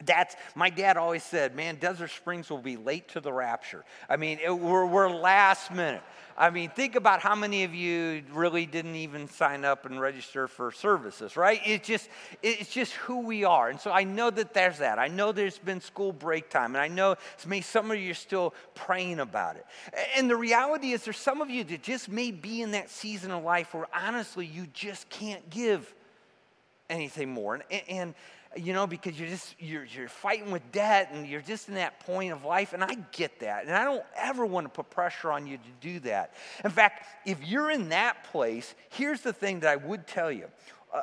That's 0.04 0.36
my 0.54 0.70
dad 0.70 0.96
always 0.96 1.22
said, 1.22 1.54
man, 1.56 1.76
Desert 1.76 2.10
Springs 2.10 2.50
will 2.50 2.58
be 2.58 2.76
late 2.76 3.08
to 3.08 3.20
the 3.20 3.32
rapture. 3.32 3.84
I 4.08 4.16
mean, 4.16 4.38
it, 4.44 4.50
we're, 4.50 4.86
we're 4.86 5.08
last 5.08 5.72
minute. 5.72 6.02
I 6.38 6.50
mean, 6.50 6.68
think 6.68 6.96
about 6.96 7.20
how 7.20 7.34
many 7.34 7.64
of 7.64 7.74
you 7.74 8.22
really 8.30 8.66
didn't 8.66 8.96
even 8.96 9.26
sign 9.26 9.64
up 9.64 9.86
and 9.86 9.98
register 9.98 10.48
for 10.48 10.70
services, 10.70 11.34
right? 11.34 11.62
It's 11.64 11.88
just, 11.88 12.10
it's 12.42 12.70
just 12.70 12.92
who 12.92 13.20
we 13.20 13.44
are. 13.44 13.70
And 13.70 13.80
so 13.80 13.90
I 13.90 14.04
know 14.04 14.28
that 14.28 14.52
there's 14.52 14.78
that. 14.78 14.98
I 14.98 15.08
know 15.08 15.32
there's 15.32 15.56
been 15.56 15.80
school 15.80 16.12
break 16.12 16.50
time, 16.50 16.74
and 16.74 16.82
I 16.82 16.88
know 16.88 17.16
may 17.46 17.62
some 17.62 17.90
of 17.90 17.98
you 17.98 18.10
are 18.10 18.14
still 18.14 18.52
praying 18.74 19.20
about 19.20 19.56
it. 19.56 19.64
And 20.14 20.28
the 20.28 20.36
reality 20.36 20.92
is, 20.92 21.04
there's 21.04 21.16
some 21.16 21.40
of 21.40 21.48
you 21.48 21.64
that 21.64 21.82
just 21.82 22.10
may 22.10 22.32
be 22.32 22.60
in 22.60 22.72
that 22.72 22.90
season 22.90 23.30
of 23.30 23.42
life 23.42 23.72
where 23.72 23.86
honestly 23.94 24.44
you 24.44 24.66
just 24.74 25.08
can't 25.08 25.48
give. 25.48 25.94
anything 26.88 27.30
more. 27.30 27.54
And, 27.54 27.82
and, 27.88 28.14
you 28.56 28.72
know, 28.72 28.86
because 28.86 29.18
you're 29.18 29.28
just 29.28 29.54
you're, 29.58 29.84
you're 29.84 30.08
fighting 30.08 30.50
with 30.50 30.62
debt 30.72 31.10
and 31.12 31.26
you're 31.26 31.40
just 31.40 31.68
in 31.68 31.74
that 31.74 32.00
point 32.00 32.32
of 32.32 32.44
life. 32.44 32.72
And 32.72 32.82
I 32.82 32.96
get 33.12 33.40
that. 33.40 33.64
And 33.66 33.74
I 33.74 33.84
don't 33.84 34.04
ever 34.16 34.46
want 34.46 34.64
to 34.66 34.68
put 34.68 34.90
pressure 34.90 35.30
on 35.30 35.46
you 35.46 35.58
to 35.58 35.70
do 35.80 36.00
that. 36.00 36.34
In 36.64 36.70
fact, 36.70 37.06
if 37.26 37.46
you're 37.46 37.70
in 37.70 37.90
that 37.90 38.24
place, 38.24 38.74
here's 38.90 39.20
the 39.20 39.32
thing 39.32 39.60
that 39.60 39.70
I 39.70 39.76
would 39.76 40.06
tell 40.06 40.32
you. 40.32 40.46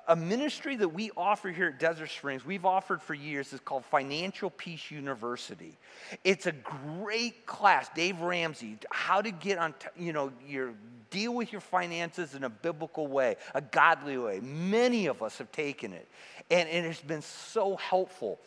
A 0.08 0.16
ministry 0.16 0.76
that 0.78 0.90
we 0.90 1.12
offer 1.16 1.50
here 1.50 1.68
at 1.68 1.78
Desert 1.78 2.10
Springs, 2.10 2.44
we've 2.46 2.66
offered 2.66 3.02
for 3.02 3.14
years, 3.14 3.54
is 3.54 3.60
called 3.60 3.86
Financial 3.86 4.50
Peace 4.50 4.90
University. 4.90 5.78
It's 6.24 6.48
a 6.48 6.52
great 6.52 7.46
class. 7.46 7.90
Dave 7.94 8.22
Ramsey, 8.22 8.78
how 8.90 9.22
to 9.22 9.30
get 9.30 9.60
on, 9.60 9.76
you 9.96 10.14
know, 10.14 10.32
your 10.48 10.74
deal 11.13 11.34
with 11.34 11.51
your 11.51 11.62
finances 11.62 12.34
in 12.34 12.43
a 12.43 12.50
biblical 12.50 13.08
way, 13.08 13.38
a 13.53 13.62
godly 13.62 14.17
way. 14.17 14.39
Many 14.41 15.05
of 15.05 15.22
us 15.22 15.38
have 15.38 15.51
taken 15.51 15.93
it, 15.93 16.08
and, 16.50 16.67
and 16.67 16.86
it's 16.86 17.01
been 17.01 17.22
so 17.22 17.77
helpful. 17.77 18.39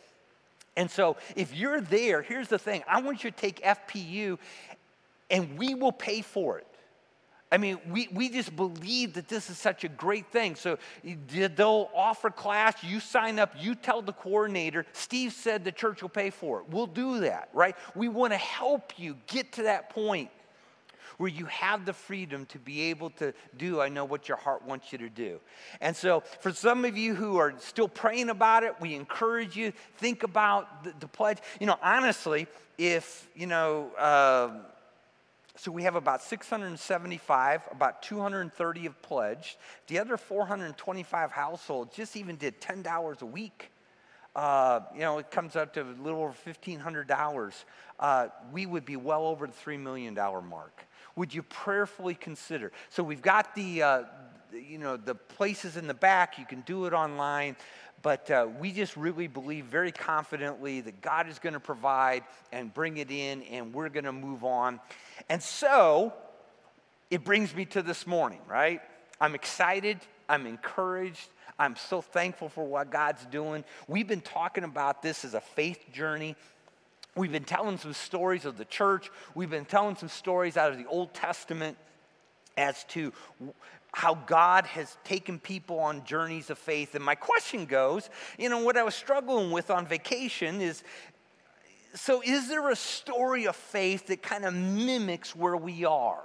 And 0.75 0.91
so, 0.91 1.15
if 1.35 1.55
you're 1.55 1.81
there, 1.81 2.21
here's 2.21 2.49
the 2.49 2.59
thing 2.59 2.83
I 2.87 3.01
want 3.01 3.23
you 3.23 3.31
to 3.31 3.37
take 3.37 3.61
FPU, 3.61 4.37
and 5.31 5.57
we 5.57 5.73
will 5.73 5.93
pay 5.93 6.21
for 6.21 6.59
it. 6.59 6.67
I 7.49 7.57
mean, 7.57 7.79
we, 7.89 8.09
we 8.11 8.27
just 8.27 8.53
believe 8.57 9.13
that 9.13 9.29
this 9.29 9.49
is 9.49 9.57
such 9.57 9.85
a 9.85 9.87
great 9.87 10.27
thing. 10.27 10.55
So 10.55 10.77
they'll 11.31 11.89
offer 11.95 12.29
class, 12.29 12.83
you 12.83 12.99
sign 12.99 13.39
up, 13.39 13.53
you 13.57 13.73
tell 13.73 14.01
the 14.01 14.11
coordinator, 14.11 14.85
Steve 14.91 15.31
said 15.31 15.63
the 15.63 15.71
church 15.71 16.01
will 16.01 16.09
pay 16.09 16.29
for 16.29 16.59
it. 16.59 16.65
We'll 16.69 16.87
do 16.87 17.21
that, 17.21 17.47
right? 17.53 17.77
We 17.95 18.09
want 18.09 18.33
to 18.33 18.37
help 18.37 18.91
you 18.99 19.15
get 19.27 19.53
to 19.53 19.63
that 19.63 19.89
point 19.89 20.29
where 21.17 21.29
you 21.29 21.45
have 21.45 21.85
the 21.85 21.93
freedom 21.93 22.45
to 22.47 22.59
be 22.59 22.83
able 22.83 23.09
to 23.11 23.33
do, 23.57 23.81
I 23.81 23.89
know 23.89 24.05
what 24.05 24.27
your 24.27 24.37
heart 24.37 24.63
wants 24.65 24.91
you 24.91 24.99
to 24.99 25.09
do. 25.09 25.39
And 25.81 25.95
so, 25.95 26.21
for 26.39 26.53
some 26.53 26.85
of 26.85 26.97
you 26.97 27.15
who 27.15 27.37
are 27.37 27.53
still 27.59 27.87
praying 27.87 28.29
about 28.29 28.63
it, 28.63 28.75
we 28.79 28.95
encourage 28.95 29.55
you, 29.55 29.73
think 29.97 30.23
about 30.23 30.83
the, 30.83 30.93
the 30.99 31.07
pledge. 31.07 31.39
You 31.59 31.67
know, 31.67 31.77
honestly, 31.81 32.47
if, 32.77 33.27
you 33.35 33.47
know, 33.47 33.91
uh, 33.97 34.49
so 35.55 35.71
we 35.71 35.83
have 35.83 35.95
about 35.95 36.21
675, 36.21 37.67
about 37.71 38.03
230 38.03 38.81
have 38.81 39.01
pledged. 39.01 39.57
The 39.87 39.97
other 39.97 40.15
425 40.15 41.31
households 41.31 41.95
just 41.95 42.15
even 42.15 42.35
did 42.35 42.61
$10 42.61 43.21
a 43.21 43.25
week. 43.25 43.71
Uh, 44.35 44.81
you 44.93 44.99
know, 44.99 45.17
it 45.17 45.31
comes 45.31 45.55
up 45.55 45.73
to 45.73 45.81
a 45.81 45.97
little 46.03 46.21
over 46.21 46.35
$1,500. 46.45 47.63
Uh, 47.99 48.27
we 48.53 48.67
would 48.67 48.85
be 48.85 48.95
well 48.95 49.25
over 49.25 49.47
the 49.47 49.53
$3 49.53 49.79
million 49.79 50.13
mark. 50.13 50.86
Would 51.17 51.33
you 51.33 51.43
prayerfully 51.43 52.15
consider? 52.15 52.71
So 52.89 53.03
we've 53.03 53.21
got 53.21 53.53
the, 53.55 53.83
uh, 53.83 54.03
you 54.53 54.77
know, 54.77 54.95
the 54.95 55.15
places 55.15 55.75
in 55.75 55.87
the 55.87 55.93
back. 55.93 56.39
You 56.39 56.45
can 56.45 56.61
do 56.61 56.85
it 56.85 56.93
online. 56.93 57.57
But 58.03 58.29
uh, 58.29 58.47
we 58.59 58.71
just 58.71 58.95
really 58.95 59.27
believe 59.27 59.65
very 59.65 59.91
confidently 59.91 60.81
that 60.81 61.01
God 61.01 61.27
is 61.27 61.39
going 61.39 61.53
to 61.53 61.59
provide 61.59 62.23
and 62.51 62.71
bring 62.73 62.97
it 62.97 63.09
in, 63.09 63.41
and 63.43 63.73
we're 63.73 63.89
going 63.89 64.05
to 64.05 64.13
move 64.13 64.43
on. 64.43 64.79
And 65.27 65.41
so 65.41 66.13
it 67.09 67.23
brings 67.23 67.55
me 67.55 67.65
to 67.65 67.81
this 67.81 68.05
morning, 68.05 68.39
right? 68.47 68.81
I'm 69.19 69.33
excited, 69.33 69.97
I'm 70.29 70.45
encouraged, 70.45 71.27
I'm 71.57 71.75
so 71.75 72.01
thankful 72.01 72.49
for 72.49 72.65
what 72.65 72.91
God's 72.91 73.25
doing. 73.25 73.63
We've 73.87 74.07
been 74.07 74.21
talking 74.21 74.63
about 74.63 75.01
this 75.01 75.25
as 75.25 75.33
a 75.33 75.41
faith 75.41 75.91
journey. 75.91 76.35
We've 77.17 77.31
been 77.31 77.43
telling 77.43 77.77
some 77.77 77.93
stories 77.93 78.45
of 78.45 78.57
the 78.57 78.65
church. 78.65 79.09
We've 79.33 79.49
been 79.49 79.65
telling 79.65 79.95
some 79.95 80.09
stories 80.09 80.55
out 80.55 80.71
of 80.71 80.77
the 80.77 80.85
Old 80.85 81.13
Testament 81.13 81.77
as 82.55 82.83
to 82.85 83.11
how 83.91 84.13
God 84.13 84.65
has 84.67 84.95
taken 85.03 85.39
people 85.39 85.79
on 85.79 86.05
journeys 86.05 86.51
of 86.51 86.59
faith. 86.59 86.93
And 86.93 87.03
my 87.03 87.15
question 87.15 87.65
goes 87.65 88.09
you 88.37 88.49
know, 88.49 88.59
what 88.59 88.77
I 88.77 88.83
was 88.83 88.95
struggling 88.95 89.51
with 89.51 89.71
on 89.71 89.87
vacation 89.87 90.61
is 90.61 90.83
so, 91.95 92.21
is 92.23 92.47
there 92.47 92.69
a 92.69 92.75
story 92.75 93.47
of 93.47 93.55
faith 93.55 94.07
that 94.07 94.21
kind 94.21 94.45
of 94.45 94.53
mimics 94.53 95.35
where 95.35 95.57
we 95.57 95.85
are? 95.85 96.23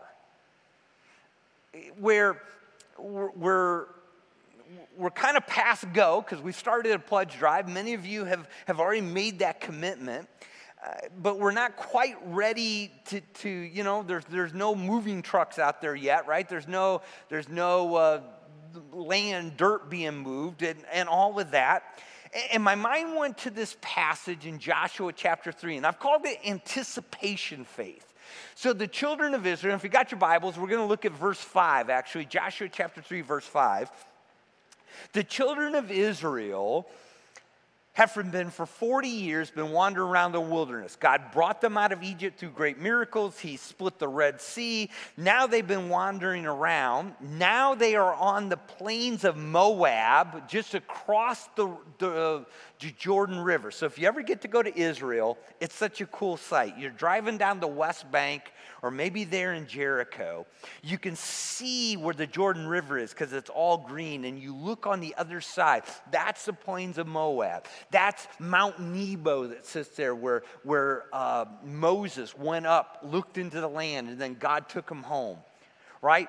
Where 1.98 2.42
we're, 2.98 3.86
we're 4.98 5.10
kind 5.10 5.38
of 5.38 5.46
past 5.46 5.90
go 5.94 6.20
because 6.20 6.42
we 6.42 6.52
started 6.52 6.92
a 6.92 6.98
pledge 6.98 7.38
drive. 7.38 7.68
Many 7.70 7.94
of 7.94 8.04
you 8.04 8.24
have, 8.24 8.48
have 8.66 8.80
already 8.80 9.00
made 9.00 9.38
that 9.38 9.62
commitment. 9.62 10.28
But 11.20 11.38
we're 11.38 11.52
not 11.52 11.76
quite 11.76 12.16
ready 12.24 12.92
to, 13.06 13.20
to, 13.20 13.48
you 13.48 13.84
know, 13.84 14.02
there's, 14.02 14.24
there's 14.24 14.54
no 14.54 14.74
moving 14.74 15.22
trucks 15.22 15.58
out 15.58 15.80
there 15.80 15.94
yet, 15.94 16.26
right? 16.26 16.48
There's 16.48 16.66
no, 16.66 17.02
there's 17.28 17.48
no 17.48 17.94
uh, 17.94 18.20
land, 18.92 19.56
dirt 19.56 19.90
being 19.90 20.16
moved, 20.16 20.62
and, 20.62 20.78
and 20.92 21.08
all 21.08 21.38
of 21.38 21.52
that. 21.52 21.84
And 22.52 22.62
my 22.62 22.74
mind 22.74 23.14
went 23.14 23.38
to 23.38 23.50
this 23.50 23.76
passage 23.80 24.46
in 24.46 24.58
Joshua 24.58 25.12
chapter 25.12 25.52
3, 25.52 25.76
and 25.76 25.86
I've 25.86 25.98
called 25.98 26.24
it 26.24 26.38
anticipation 26.44 27.64
faith. 27.64 28.12
So 28.54 28.72
the 28.72 28.86
children 28.86 29.34
of 29.34 29.46
Israel, 29.46 29.76
if 29.76 29.84
you 29.84 29.90
got 29.90 30.10
your 30.10 30.18
Bibles, 30.18 30.58
we're 30.58 30.68
going 30.68 30.80
to 30.80 30.86
look 30.86 31.04
at 31.04 31.12
verse 31.12 31.40
5, 31.40 31.90
actually, 31.90 32.24
Joshua 32.24 32.68
chapter 32.70 33.02
3, 33.02 33.20
verse 33.20 33.46
5. 33.46 33.90
The 35.12 35.24
children 35.24 35.74
of 35.74 35.90
Israel 35.90 36.88
have 37.94 38.32
been 38.32 38.50
for 38.50 38.64
40 38.64 39.08
years 39.08 39.50
been 39.50 39.70
wandering 39.70 40.08
around 40.08 40.32
the 40.32 40.40
wilderness. 40.40 40.96
God 40.96 41.30
brought 41.30 41.60
them 41.60 41.76
out 41.76 41.92
of 41.92 42.02
Egypt 42.02 42.38
through 42.38 42.50
great 42.50 42.78
miracles. 42.78 43.38
He 43.38 43.58
split 43.58 43.98
the 43.98 44.08
Red 44.08 44.40
Sea. 44.40 44.88
Now 45.18 45.46
they've 45.46 45.66
been 45.66 45.90
wandering 45.90 46.46
around. 46.46 47.14
Now 47.20 47.74
they 47.74 47.94
are 47.94 48.14
on 48.14 48.48
the 48.48 48.56
plains 48.56 49.24
of 49.24 49.36
Moab, 49.36 50.48
just 50.48 50.74
across 50.74 51.48
the, 51.54 51.76
the, 51.98 52.46
Jordan 52.98 53.38
River. 53.38 53.70
So 53.70 53.86
if 53.86 53.98
you 53.98 54.08
ever 54.08 54.22
get 54.22 54.40
to 54.40 54.48
go 54.48 54.62
to 54.62 54.76
Israel, 54.76 55.38
it's 55.60 55.74
such 55.74 56.00
a 56.00 56.06
cool 56.06 56.36
sight. 56.36 56.78
You're 56.78 56.90
driving 56.90 57.36
down 57.38 57.60
the 57.60 57.68
West 57.68 58.10
Bank 58.10 58.52
or 58.82 58.90
maybe 58.90 59.24
there 59.24 59.54
in 59.54 59.66
Jericho. 59.66 60.44
You 60.82 60.98
can 60.98 61.16
see 61.16 61.96
where 61.96 62.14
the 62.14 62.26
Jordan 62.26 62.66
River 62.66 62.98
is 62.98 63.10
because 63.10 63.32
it's 63.32 63.48
all 63.48 63.78
green 63.78 64.24
and 64.24 64.38
you 64.38 64.54
look 64.54 64.86
on 64.86 65.00
the 65.00 65.14
other 65.16 65.40
side. 65.40 65.84
That's 66.10 66.44
the 66.44 66.52
plains 66.52 66.98
of 66.98 67.06
Moab. 67.06 67.66
That's 67.90 68.26
Mount 68.38 68.80
Nebo 68.80 69.46
that 69.46 69.64
sits 69.64 69.90
there 69.90 70.14
where, 70.14 70.42
where 70.64 71.04
uh, 71.12 71.46
Moses 71.64 72.36
went 72.36 72.66
up, 72.66 72.98
looked 73.04 73.38
into 73.38 73.60
the 73.60 73.68
land, 73.68 74.08
and 74.08 74.18
then 74.18 74.34
God 74.34 74.68
took 74.68 74.90
him 74.90 75.02
home, 75.02 75.38
right? 76.02 76.28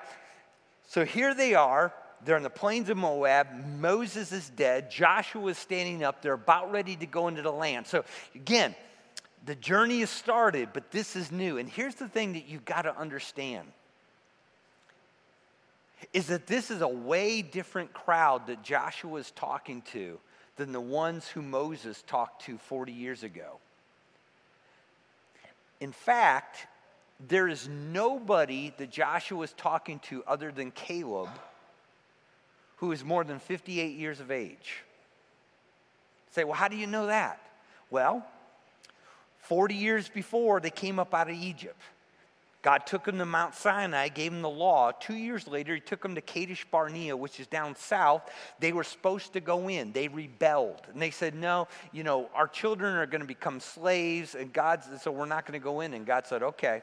So 0.86 1.04
here 1.04 1.34
they 1.34 1.54
are 1.54 1.92
they're 2.24 2.36
in 2.36 2.42
the 2.42 2.50
plains 2.50 2.88
of 2.88 2.96
Moab. 2.96 3.48
Moses 3.78 4.32
is 4.32 4.48
dead. 4.48 4.90
Joshua 4.90 5.46
is 5.48 5.58
standing 5.58 6.02
up. 6.02 6.22
They're 6.22 6.32
about 6.32 6.72
ready 6.72 6.96
to 6.96 7.06
go 7.06 7.28
into 7.28 7.42
the 7.42 7.52
land. 7.52 7.86
So, 7.86 8.04
again, 8.34 8.74
the 9.44 9.54
journey 9.54 10.00
has 10.00 10.10
started, 10.10 10.70
but 10.72 10.90
this 10.90 11.16
is 11.16 11.30
new. 11.30 11.58
And 11.58 11.68
here's 11.68 11.96
the 11.96 12.08
thing 12.08 12.32
that 12.34 12.48
you've 12.48 12.64
got 12.64 12.82
to 12.82 12.96
understand 12.96 13.68
is 16.12 16.26
that 16.26 16.46
this 16.46 16.70
is 16.70 16.80
a 16.80 16.88
way 16.88 17.42
different 17.42 17.92
crowd 17.92 18.46
that 18.46 18.62
Joshua 18.62 19.18
is 19.18 19.30
talking 19.30 19.82
to 19.92 20.18
than 20.56 20.72
the 20.72 20.80
ones 20.80 21.26
who 21.26 21.42
Moses 21.42 22.02
talked 22.06 22.44
to 22.44 22.58
40 22.58 22.92
years 22.92 23.22
ago. 23.22 23.58
In 25.80 25.92
fact, 25.92 26.66
there 27.26 27.48
is 27.48 27.68
nobody 27.68 28.72
that 28.76 28.90
Joshua 28.90 29.42
is 29.42 29.52
talking 29.54 29.98
to 30.00 30.22
other 30.26 30.52
than 30.52 30.70
Caleb 30.70 31.30
who 32.76 32.92
is 32.92 33.04
more 33.04 33.24
than 33.24 33.38
58 33.38 33.96
years 33.96 34.20
of 34.20 34.30
age. 34.30 34.82
Say, 36.32 36.44
well, 36.44 36.54
how 36.54 36.68
do 36.68 36.76
you 36.76 36.86
know 36.86 37.06
that? 37.06 37.40
Well, 37.90 38.26
40 39.44 39.74
years 39.74 40.08
before 40.08 40.60
they 40.60 40.70
came 40.70 40.98
up 40.98 41.14
out 41.14 41.28
of 41.28 41.36
Egypt. 41.36 41.80
God 42.64 42.86
took 42.86 43.04
them 43.04 43.18
to 43.18 43.26
Mount 43.26 43.54
Sinai, 43.54 44.08
gave 44.08 44.32
them 44.32 44.40
the 44.40 44.48
law. 44.48 44.90
Two 44.90 45.16
years 45.16 45.46
later, 45.46 45.74
he 45.74 45.80
took 45.82 46.00
them 46.00 46.14
to 46.14 46.22
Kadesh 46.22 46.64
Barnea, 46.70 47.14
which 47.14 47.38
is 47.38 47.46
down 47.46 47.76
south. 47.76 48.22
They 48.58 48.72
were 48.72 48.84
supposed 48.84 49.34
to 49.34 49.40
go 49.40 49.68
in. 49.68 49.92
They 49.92 50.08
rebelled. 50.08 50.80
And 50.90 51.00
they 51.00 51.10
said, 51.10 51.34
No, 51.34 51.68
you 51.92 52.04
know, 52.04 52.30
our 52.34 52.48
children 52.48 52.96
are 52.96 53.04
going 53.04 53.20
to 53.20 53.26
become 53.26 53.60
slaves, 53.60 54.34
and 54.34 54.50
God, 54.50 54.82
so 55.02 55.12
we're 55.12 55.26
not 55.26 55.44
going 55.44 55.60
to 55.60 55.62
go 55.62 55.80
in. 55.80 55.92
And 55.92 56.06
God 56.06 56.26
said, 56.26 56.42
Okay. 56.42 56.82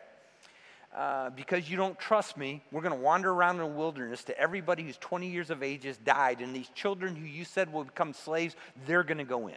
Uh, 0.95 1.29
because 1.31 1.69
you 1.69 1.77
don't 1.77 1.97
trust 1.97 2.35
me, 2.35 2.61
we're 2.71 2.81
going 2.81 2.93
to 2.93 2.99
wander 2.99 3.31
around 3.31 3.55
in 3.55 3.61
the 3.61 3.65
wilderness 3.65 4.25
to 4.25 4.37
everybody 4.37 4.83
who's 4.83 4.97
20 4.97 5.29
years 5.29 5.49
of 5.49 5.63
age 5.63 5.85
has 5.85 5.95
died. 5.97 6.41
And 6.41 6.53
these 6.53 6.67
children 6.75 7.15
who 7.15 7.25
you 7.25 7.45
said 7.45 7.71
will 7.71 7.85
become 7.85 8.13
slaves, 8.13 8.57
they're 8.85 9.03
going 9.03 9.17
to 9.17 9.23
go 9.23 9.47
in. 9.47 9.55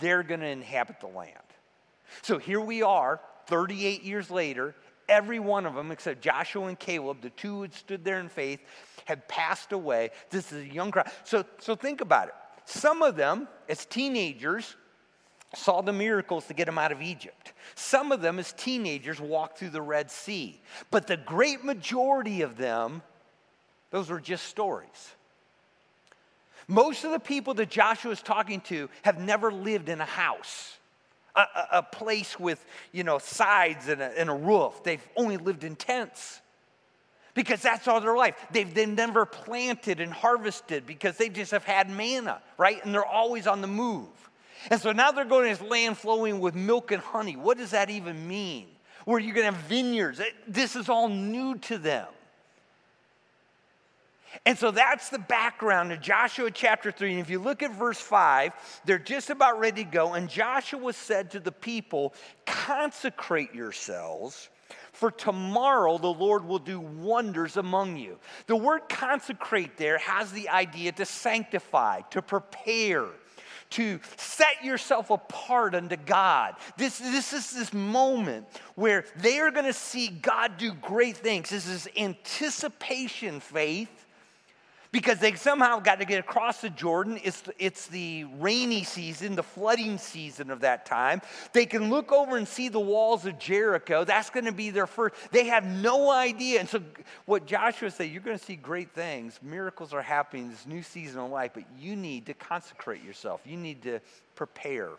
They're 0.00 0.22
going 0.22 0.40
to 0.40 0.46
inhabit 0.46 1.00
the 1.00 1.08
land. 1.08 1.34
So 2.22 2.38
here 2.38 2.60
we 2.60 2.82
are, 2.82 3.20
38 3.46 4.02
years 4.02 4.30
later. 4.30 4.74
Every 5.08 5.38
one 5.38 5.66
of 5.66 5.74
them, 5.74 5.92
except 5.92 6.20
Joshua 6.20 6.66
and 6.66 6.78
Caleb, 6.78 7.20
the 7.20 7.30
two 7.30 7.56
who 7.56 7.62
had 7.62 7.74
stood 7.74 8.04
there 8.04 8.18
in 8.18 8.28
faith, 8.28 8.60
had 9.04 9.28
passed 9.28 9.72
away. 9.72 10.10
This 10.30 10.52
is 10.52 10.68
a 10.68 10.72
young 10.72 10.90
crowd. 10.90 11.10
So, 11.24 11.44
so 11.58 11.76
think 11.76 12.00
about 12.00 12.28
it. 12.28 12.34
Some 12.64 13.02
of 13.02 13.14
them, 13.14 13.46
as 13.68 13.86
teenagers, 13.86 14.74
saw 15.54 15.80
the 15.80 15.92
miracles 15.92 16.46
to 16.46 16.54
get 16.54 16.66
them 16.66 16.78
out 16.78 16.90
of 16.90 17.00
Egypt. 17.00 17.52
Some 17.76 18.10
of 18.10 18.20
them, 18.20 18.38
as 18.38 18.52
teenagers, 18.52 19.20
walked 19.20 19.58
through 19.58 19.70
the 19.70 19.82
Red 19.82 20.10
Sea. 20.10 20.60
But 20.90 21.06
the 21.06 21.16
great 21.16 21.64
majority 21.64 22.42
of 22.42 22.56
them, 22.56 23.02
those 23.90 24.10
were 24.10 24.20
just 24.20 24.46
stories. 24.46 25.14
Most 26.68 27.04
of 27.04 27.12
the 27.12 27.20
people 27.20 27.54
that 27.54 27.70
Joshua 27.70 28.10
is 28.10 28.20
talking 28.20 28.60
to 28.62 28.90
have 29.02 29.20
never 29.20 29.52
lived 29.52 29.88
in 29.88 30.00
a 30.00 30.04
house, 30.04 30.75
a, 31.36 31.78
a, 31.78 31.82
place 31.82 32.38
with, 32.40 32.64
you 32.92 33.04
know, 33.04 33.18
sides 33.18 33.88
and 33.88 34.00
a, 34.00 34.18
and 34.18 34.30
a 34.30 34.34
roof. 34.34 34.82
They've 34.82 35.06
only 35.16 35.36
lived 35.36 35.64
in 35.64 35.76
tents 35.76 36.40
because 37.34 37.60
that's 37.60 37.86
all 37.86 38.00
their 38.00 38.16
life. 38.16 38.34
They've, 38.50 38.72
they've 38.72 38.88
never 38.88 39.26
planted 39.26 40.00
and 40.00 40.12
harvested 40.12 40.86
because 40.86 41.16
they 41.18 41.28
just 41.28 41.50
have 41.50 41.64
had 41.64 41.90
manna, 41.90 42.40
right? 42.56 42.82
And 42.84 42.94
they're 42.94 43.04
always 43.04 43.46
on 43.46 43.60
the 43.60 43.66
move. 43.66 44.08
And 44.70 44.80
so 44.80 44.92
now 44.92 45.12
they're 45.12 45.24
going 45.24 45.44
to 45.44 45.62
this 45.62 45.70
land 45.70 45.98
flowing 45.98 46.40
with 46.40 46.54
milk 46.54 46.90
and 46.90 47.02
honey. 47.02 47.36
What 47.36 47.58
does 47.58 47.70
that 47.70 47.90
even 47.90 48.26
mean? 48.26 48.66
Where 49.04 49.20
you're 49.20 49.34
going 49.34 49.46
to 49.46 49.52
have 49.52 49.68
vineyards. 49.68 50.20
This 50.48 50.74
is 50.74 50.88
all 50.88 51.08
new 51.08 51.58
to 51.58 51.78
them. 51.78 52.08
And 54.44 54.58
so 54.58 54.70
that's 54.70 55.08
the 55.08 55.18
background 55.18 55.92
of 55.92 56.00
Joshua 56.00 56.50
chapter 56.50 56.92
3. 56.92 57.12
And 57.12 57.20
if 57.20 57.30
you 57.30 57.38
look 57.38 57.62
at 57.62 57.72
verse 57.72 57.98
5, 57.98 58.52
they're 58.84 58.98
just 58.98 59.30
about 59.30 59.58
ready 59.58 59.84
to 59.84 59.90
go. 59.90 60.14
And 60.14 60.28
Joshua 60.28 60.92
said 60.92 61.30
to 61.32 61.40
the 61.40 61.52
people, 61.52 62.14
Consecrate 62.44 63.54
yourselves, 63.54 64.48
for 64.92 65.10
tomorrow 65.10 65.98
the 65.98 66.06
Lord 66.06 66.44
will 66.44 66.58
do 66.58 66.80
wonders 66.80 67.56
among 67.56 67.96
you. 67.96 68.18
The 68.46 68.56
word 68.56 68.88
consecrate 68.88 69.76
there 69.76 69.98
has 69.98 70.32
the 70.32 70.48
idea 70.48 70.92
to 70.92 71.04
sanctify, 71.04 72.02
to 72.10 72.22
prepare 72.22 73.06
to 73.68 73.98
set 74.16 74.62
yourself 74.62 75.10
apart 75.10 75.74
unto 75.74 75.96
God. 75.96 76.54
This, 76.76 76.98
this 76.98 77.32
is 77.32 77.50
this 77.50 77.72
moment 77.72 78.46
where 78.76 79.04
they 79.16 79.40
are 79.40 79.50
going 79.50 79.66
to 79.66 79.72
see 79.72 80.06
God 80.08 80.56
do 80.56 80.72
great 80.72 81.16
things. 81.16 81.50
This 81.50 81.66
is 81.66 81.88
anticipation 81.96 83.40
faith 83.40 84.05
because 84.96 85.18
they 85.18 85.34
somehow 85.34 85.78
got 85.78 85.98
to 85.98 86.06
get 86.06 86.20
across 86.20 86.62
the 86.62 86.70
Jordan. 86.70 87.20
It's, 87.22 87.42
it's 87.58 87.86
the 87.88 88.24
rainy 88.38 88.82
season, 88.82 89.36
the 89.36 89.42
flooding 89.42 89.98
season 89.98 90.50
of 90.50 90.60
that 90.60 90.86
time. 90.86 91.20
They 91.52 91.66
can 91.66 91.90
look 91.90 92.12
over 92.12 92.38
and 92.38 92.48
see 92.48 92.70
the 92.70 92.80
walls 92.80 93.26
of 93.26 93.38
Jericho. 93.38 94.04
That's 94.04 94.30
going 94.30 94.46
to 94.46 94.52
be 94.52 94.70
their 94.70 94.86
first. 94.86 95.14
They 95.32 95.48
have 95.48 95.66
no 95.66 96.10
idea. 96.10 96.60
And 96.60 96.68
so, 96.68 96.80
what 97.26 97.44
Joshua 97.44 97.90
said, 97.90 98.04
you're 98.04 98.22
going 98.22 98.38
to 98.38 98.44
see 98.44 98.56
great 98.56 98.92
things. 98.92 99.38
Miracles 99.42 99.92
are 99.92 100.00
happening, 100.00 100.48
this 100.48 100.66
new 100.66 100.82
season 100.82 101.20
of 101.20 101.30
life, 101.30 101.50
but 101.52 101.64
you 101.78 101.94
need 101.94 102.24
to 102.24 102.32
consecrate 102.32 103.04
yourself. 103.04 103.42
You 103.44 103.58
need 103.58 103.82
to 103.82 104.00
prepare. 104.34 104.92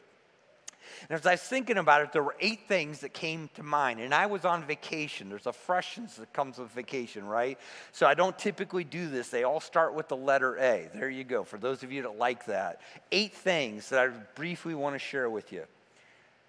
And 1.09 1.19
as 1.19 1.25
I 1.25 1.31
was 1.31 1.41
thinking 1.41 1.77
about 1.77 2.01
it, 2.01 2.11
there 2.11 2.23
were 2.23 2.35
eight 2.39 2.67
things 2.67 2.99
that 3.01 3.13
came 3.13 3.49
to 3.55 3.63
mind. 3.63 3.99
And 3.99 4.13
I 4.13 4.25
was 4.25 4.45
on 4.45 4.63
vacation. 4.63 5.29
There's 5.29 5.47
a 5.47 5.53
freshness 5.53 6.15
that 6.15 6.33
comes 6.33 6.57
with 6.57 6.71
vacation, 6.71 7.25
right? 7.25 7.59
So 7.91 8.05
I 8.05 8.13
don't 8.13 8.37
typically 8.37 8.83
do 8.83 9.09
this. 9.09 9.29
They 9.29 9.43
all 9.43 9.59
start 9.59 9.93
with 9.93 10.07
the 10.07 10.17
letter 10.17 10.57
A. 10.57 10.89
There 10.93 11.09
you 11.09 11.23
go, 11.23 11.43
for 11.43 11.57
those 11.57 11.83
of 11.83 11.91
you 11.91 12.03
that 12.03 12.17
like 12.17 12.45
that. 12.45 12.81
Eight 13.11 13.33
things 13.33 13.89
that 13.89 13.99
I 13.99 14.07
briefly 14.35 14.75
want 14.75 14.95
to 14.95 14.99
share 14.99 15.29
with 15.29 15.51
you 15.51 15.63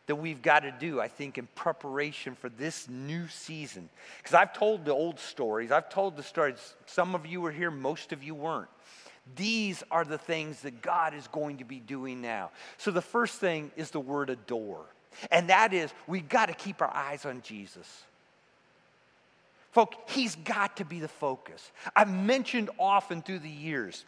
that 0.08 0.16
we've 0.16 0.40
got 0.40 0.60
to 0.60 0.72
do, 0.72 1.00
I 1.00 1.06
think, 1.06 1.36
in 1.36 1.46
preparation 1.54 2.34
for 2.34 2.48
this 2.48 2.88
new 2.88 3.28
season. 3.28 3.90
Because 4.16 4.34
I've 4.34 4.54
told 4.54 4.86
the 4.86 4.92
old 4.92 5.20
stories, 5.20 5.70
I've 5.70 5.90
told 5.90 6.16
the 6.16 6.22
stories. 6.22 6.74
Some 6.86 7.14
of 7.14 7.26
you 7.26 7.42
were 7.42 7.52
here, 7.52 7.70
most 7.70 8.12
of 8.12 8.24
you 8.24 8.34
weren't. 8.34 8.70
These 9.36 9.82
are 9.90 10.04
the 10.04 10.18
things 10.18 10.62
that 10.62 10.82
God 10.82 11.14
is 11.14 11.26
going 11.28 11.58
to 11.58 11.64
be 11.64 11.80
doing 11.80 12.20
now. 12.20 12.50
So 12.76 12.90
the 12.90 13.02
first 13.02 13.40
thing 13.40 13.70
is 13.76 13.90
the 13.90 14.00
word 14.00 14.30
adore. 14.30 14.84
And 15.30 15.50
that 15.50 15.72
is, 15.72 15.92
we 16.06 16.20
got 16.20 16.46
to 16.46 16.54
keep 16.54 16.80
our 16.80 16.94
eyes 16.94 17.24
on 17.24 17.42
Jesus. 17.42 18.04
Folks, 19.72 19.96
he's 20.08 20.34
got 20.36 20.78
to 20.78 20.84
be 20.84 21.00
the 21.00 21.08
focus. 21.08 21.70
I've 21.94 22.12
mentioned 22.12 22.70
often 22.78 23.22
through 23.22 23.40
the 23.40 23.48
years 23.48 24.04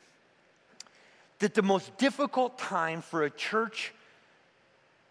that 1.40 1.54
the 1.54 1.62
most 1.62 1.96
difficult 1.98 2.58
time 2.58 3.02
for 3.02 3.24
a 3.24 3.30
church 3.30 3.92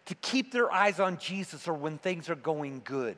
to 0.06 0.14
keep 0.16 0.52
their 0.52 0.72
eyes 0.72 0.98
on 0.98 1.18
Jesus 1.18 1.68
are 1.68 1.74
when 1.74 1.98
things 1.98 2.28
are 2.28 2.34
going 2.34 2.82
good 2.84 3.16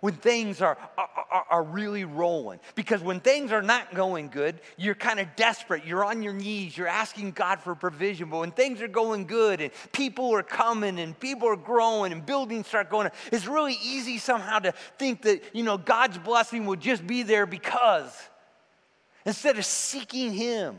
when 0.00 0.14
things 0.14 0.62
are, 0.62 0.78
are, 0.96 1.44
are, 1.50 1.62
really 1.62 2.04
rolling. 2.04 2.60
Because 2.74 3.02
when 3.02 3.20
things 3.20 3.52
are 3.52 3.62
not 3.62 3.94
going 3.94 4.28
good, 4.28 4.60
you're 4.76 4.94
kind 4.94 5.20
of 5.20 5.28
desperate. 5.36 5.84
You're 5.84 6.04
on 6.04 6.22
your 6.22 6.32
knees. 6.32 6.76
You're 6.76 6.88
asking 6.88 7.32
God 7.32 7.60
for 7.60 7.74
provision. 7.74 8.30
But 8.30 8.38
when 8.40 8.50
things 8.52 8.80
are 8.80 8.88
going 8.88 9.26
good 9.26 9.60
and 9.60 9.70
people 9.92 10.34
are 10.34 10.42
coming 10.42 10.98
and 10.98 11.18
people 11.18 11.48
are 11.48 11.56
growing 11.56 12.12
and 12.12 12.24
buildings 12.24 12.66
start 12.66 12.90
going, 12.90 13.08
up, 13.08 13.14
it's 13.32 13.46
really 13.46 13.76
easy 13.82 14.18
somehow 14.18 14.58
to 14.60 14.72
think 14.98 15.22
that, 15.22 15.42
you 15.52 15.62
know, 15.62 15.78
God's 15.78 16.18
blessing 16.18 16.66
will 16.66 16.76
just 16.76 17.06
be 17.06 17.22
there 17.22 17.46
because 17.46 18.12
instead 19.24 19.58
of 19.58 19.64
seeking 19.64 20.32
Him 20.32 20.78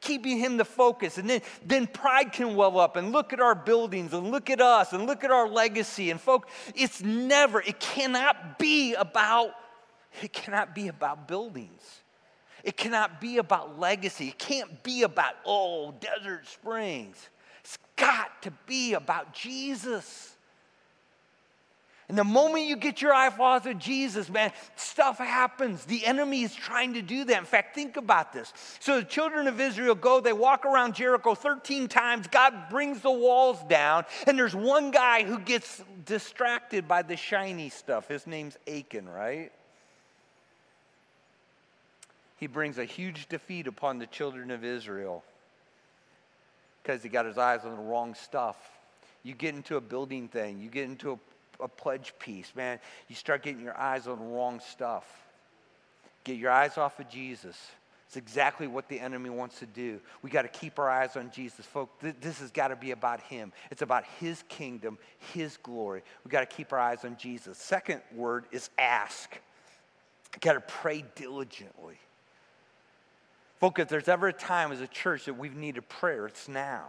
keeping 0.00 0.38
him 0.38 0.56
the 0.56 0.64
focus. 0.64 1.18
And 1.18 1.28
then, 1.28 1.42
then 1.64 1.86
pride 1.86 2.32
can 2.32 2.54
well 2.54 2.78
up 2.78 2.96
and 2.96 3.12
look 3.12 3.32
at 3.32 3.40
our 3.40 3.54
buildings 3.54 4.12
and 4.12 4.30
look 4.30 4.50
at 4.50 4.60
us 4.60 4.92
and 4.92 5.06
look 5.06 5.24
at 5.24 5.30
our 5.30 5.48
legacy. 5.48 6.10
And 6.10 6.20
folks, 6.20 6.52
it's 6.74 7.02
never, 7.02 7.60
it 7.60 7.80
cannot 7.80 8.58
be 8.58 8.94
about, 8.94 9.50
it 10.22 10.32
cannot 10.32 10.74
be 10.74 10.88
about 10.88 11.28
buildings. 11.28 12.02
It 12.64 12.76
cannot 12.76 13.20
be 13.20 13.38
about 13.38 13.78
legacy. 13.78 14.28
It 14.28 14.38
can't 14.38 14.82
be 14.82 15.02
about, 15.02 15.34
oh, 15.46 15.94
Desert 16.00 16.46
Springs. 16.46 17.28
It's 17.60 17.78
got 17.96 18.42
to 18.42 18.50
be 18.66 18.94
about 18.94 19.32
Jesus. 19.32 20.36
And 22.08 22.16
the 22.16 22.24
moment 22.24 22.64
you 22.64 22.76
get 22.76 23.02
your 23.02 23.12
eye 23.12 23.28
off 23.28 23.66
of 23.66 23.78
Jesus, 23.78 24.30
man, 24.30 24.50
stuff 24.76 25.18
happens. 25.18 25.84
The 25.84 26.06
enemy 26.06 26.42
is 26.42 26.54
trying 26.54 26.94
to 26.94 27.02
do 27.02 27.24
that. 27.24 27.38
In 27.38 27.44
fact, 27.44 27.74
think 27.74 27.98
about 27.98 28.32
this. 28.32 28.50
So 28.80 29.00
the 29.00 29.04
children 29.04 29.46
of 29.46 29.60
Israel 29.60 29.94
go, 29.94 30.18
they 30.18 30.32
walk 30.32 30.64
around 30.64 30.94
Jericho 30.94 31.34
13 31.34 31.86
times. 31.86 32.26
God 32.26 32.70
brings 32.70 33.02
the 33.02 33.10
walls 33.10 33.58
down, 33.68 34.06
and 34.26 34.38
there's 34.38 34.54
one 34.54 34.90
guy 34.90 35.22
who 35.22 35.38
gets 35.38 35.82
distracted 36.06 36.88
by 36.88 37.02
the 37.02 37.16
shiny 37.16 37.68
stuff. 37.68 38.08
His 38.08 38.26
name's 38.26 38.56
Achan, 38.66 39.06
right? 39.06 39.52
He 42.38 42.46
brings 42.46 42.78
a 42.78 42.86
huge 42.86 43.28
defeat 43.28 43.66
upon 43.66 43.98
the 43.98 44.06
children 44.06 44.50
of 44.50 44.64
Israel 44.64 45.24
because 46.82 47.02
he 47.02 47.10
got 47.10 47.26
his 47.26 47.36
eyes 47.36 47.66
on 47.66 47.76
the 47.76 47.82
wrong 47.82 48.14
stuff. 48.14 48.56
You 49.22 49.34
get 49.34 49.54
into 49.54 49.76
a 49.76 49.80
building 49.80 50.28
thing, 50.28 50.58
you 50.58 50.70
get 50.70 50.84
into 50.84 51.12
a 51.12 51.18
a 51.60 51.68
pledge 51.68 52.14
piece, 52.18 52.52
man, 52.54 52.78
you 53.08 53.14
start 53.14 53.42
getting 53.42 53.62
your 53.62 53.76
eyes 53.76 54.06
on 54.06 54.18
the 54.18 54.24
wrong 54.24 54.60
stuff. 54.60 55.06
Get 56.24 56.36
your 56.36 56.50
eyes 56.50 56.78
off 56.78 57.00
of 57.00 57.08
Jesus. 57.08 57.56
It's 58.06 58.16
exactly 58.16 58.66
what 58.66 58.88
the 58.88 58.98
enemy 58.98 59.28
wants 59.28 59.58
to 59.58 59.66
do. 59.66 60.00
We 60.22 60.30
got 60.30 60.42
to 60.42 60.48
keep 60.48 60.78
our 60.78 60.88
eyes 60.88 61.16
on 61.16 61.30
Jesus. 61.30 61.66
Folks, 61.66 61.92
th- 62.00 62.14
this 62.22 62.40
has 62.40 62.50
got 62.50 62.68
to 62.68 62.76
be 62.76 62.92
about 62.92 63.20
him. 63.20 63.52
It's 63.70 63.82
about 63.82 64.04
his 64.18 64.42
kingdom, 64.48 64.96
his 65.34 65.58
glory. 65.58 66.02
We 66.24 66.30
got 66.30 66.40
to 66.40 66.56
keep 66.56 66.72
our 66.72 66.78
eyes 66.78 67.04
on 67.04 67.18
Jesus. 67.18 67.58
Second 67.58 68.00
word 68.14 68.46
is 68.50 68.70
ask. 68.78 69.38
Got 70.40 70.54
to 70.54 70.60
pray 70.60 71.04
diligently. 71.16 71.98
Folks, 73.60 73.80
if 73.80 73.88
there's 73.88 74.08
ever 74.08 74.28
a 74.28 74.32
time 74.32 74.72
as 74.72 74.80
a 74.80 74.86
church 74.86 75.26
that 75.26 75.34
we've 75.34 75.56
needed 75.56 75.86
prayer, 75.88 76.26
it's 76.26 76.48
now. 76.48 76.86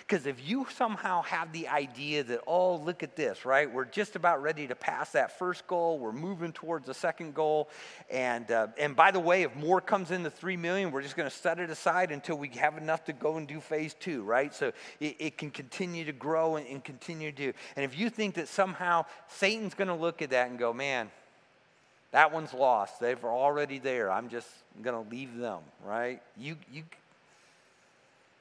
Because 0.00 0.26
if 0.26 0.46
you 0.48 0.66
somehow 0.74 1.22
have 1.22 1.52
the 1.52 1.68
idea 1.68 2.22
that, 2.24 2.40
oh, 2.46 2.76
look 2.76 3.02
at 3.02 3.16
this, 3.16 3.44
right? 3.44 3.72
We're 3.72 3.84
just 3.84 4.16
about 4.16 4.42
ready 4.42 4.66
to 4.66 4.74
pass 4.74 5.12
that 5.12 5.38
first 5.38 5.66
goal. 5.66 5.98
We're 5.98 6.12
moving 6.12 6.52
towards 6.52 6.86
the 6.86 6.94
second 6.94 7.34
goal. 7.34 7.68
And, 8.10 8.50
uh, 8.50 8.68
and 8.78 8.96
by 8.96 9.10
the 9.10 9.20
way, 9.20 9.42
if 9.42 9.54
more 9.56 9.80
comes 9.80 10.10
in 10.10 10.22
the 10.22 10.30
three 10.30 10.56
million, 10.56 10.90
we're 10.90 11.02
just 11.02 11.16
going 11.16 11.28
to 11.28 11.34
set 11.34 11.58
it 11.58 11.70
aside 11.70 12.10
until 12.10 12.36
we 12.36 12.48
have 12.48 12.76
enough 12.76 13.04
to 13.04 13.12
go 13.12 13.36
and 13.36 13.46
do 13.46 13.60
phase 13.60 13.94
two, 13.94 14.22
right? 14.22 14.54
So 14.54 14.72
it, 15.00 15.16
it 15.18 15.38
can 15.38 15.50
continue 15.50 16.04
to 16.04 16.12
grow 16.12 16.56
and, 16.56 16.66
and 16.66 16.82
continue 16.82 17.30
to 17.30 17.36
do. 17.36 17.52
And 17.76 17.84
if 17.84 17.98
you 17.98 18.10
think 18.10 18.34
that 18.34 18.48
somehow 18.48 19.04
Satan's 19.28 19.74
going 19.74 19.88
to 19.88 19.94
look 19.94 20.22
at 20.22 20.30
that 20.30 20.50
and 20.50 20.58
go, 20.58 20.72
man, 20.72 21.10
that 22.12 22.30
one's 22.30 22.52
lost. 22.52 23.00
They're 23.00 23.16
already 23.24 23.78
there. 23.78 24.10
I'm 24.10 24.28
just 24.28 24.48
going 24.82 25.02
to 25.02 25.10
leave 25.10 25.36
them, 25.36 25.60
right? 25.84 26.22
You, 26.36 26.56
you, 26.70 26.84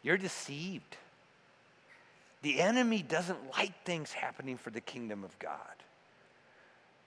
you're 0.04 0.18
deceived. 0.18 0.98
The 2.42 2.60
enemy 2.60 3.04
doesn't 3.04 3.40
like 3.58 3.84
things 3.84 4.12
happening 4.12 4.58
for 4.58 4.72
the 4.72 4.82
kingdom 4.82 5.24
of 5.24 5.38
God. 5.40 5.58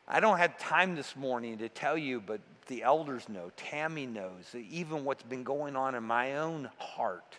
I 0.06 0.20
don't 0.20 0.38
have 0.38 0.58
time 0.58 0.94
this 0.94 1.16
morning 1.16 1.58
to 1.58 1.68
tell 1.68 1.96
you, 1.96 2.20
but 2.20 2.40
the 2.66 2.82
elders 2.82 3.28
know, 3.28 3.50
Tammy 3.56 4.06
knows, 4.06 4.54
even 4.54 5.04
what's 5.04 5.22
been 5.22 5.44
going 5.44 5.76
on 5.76 5.94
in 5.94 6.02
my 6.04 6.36
own 6.36 6.68
heart 6.78 7.38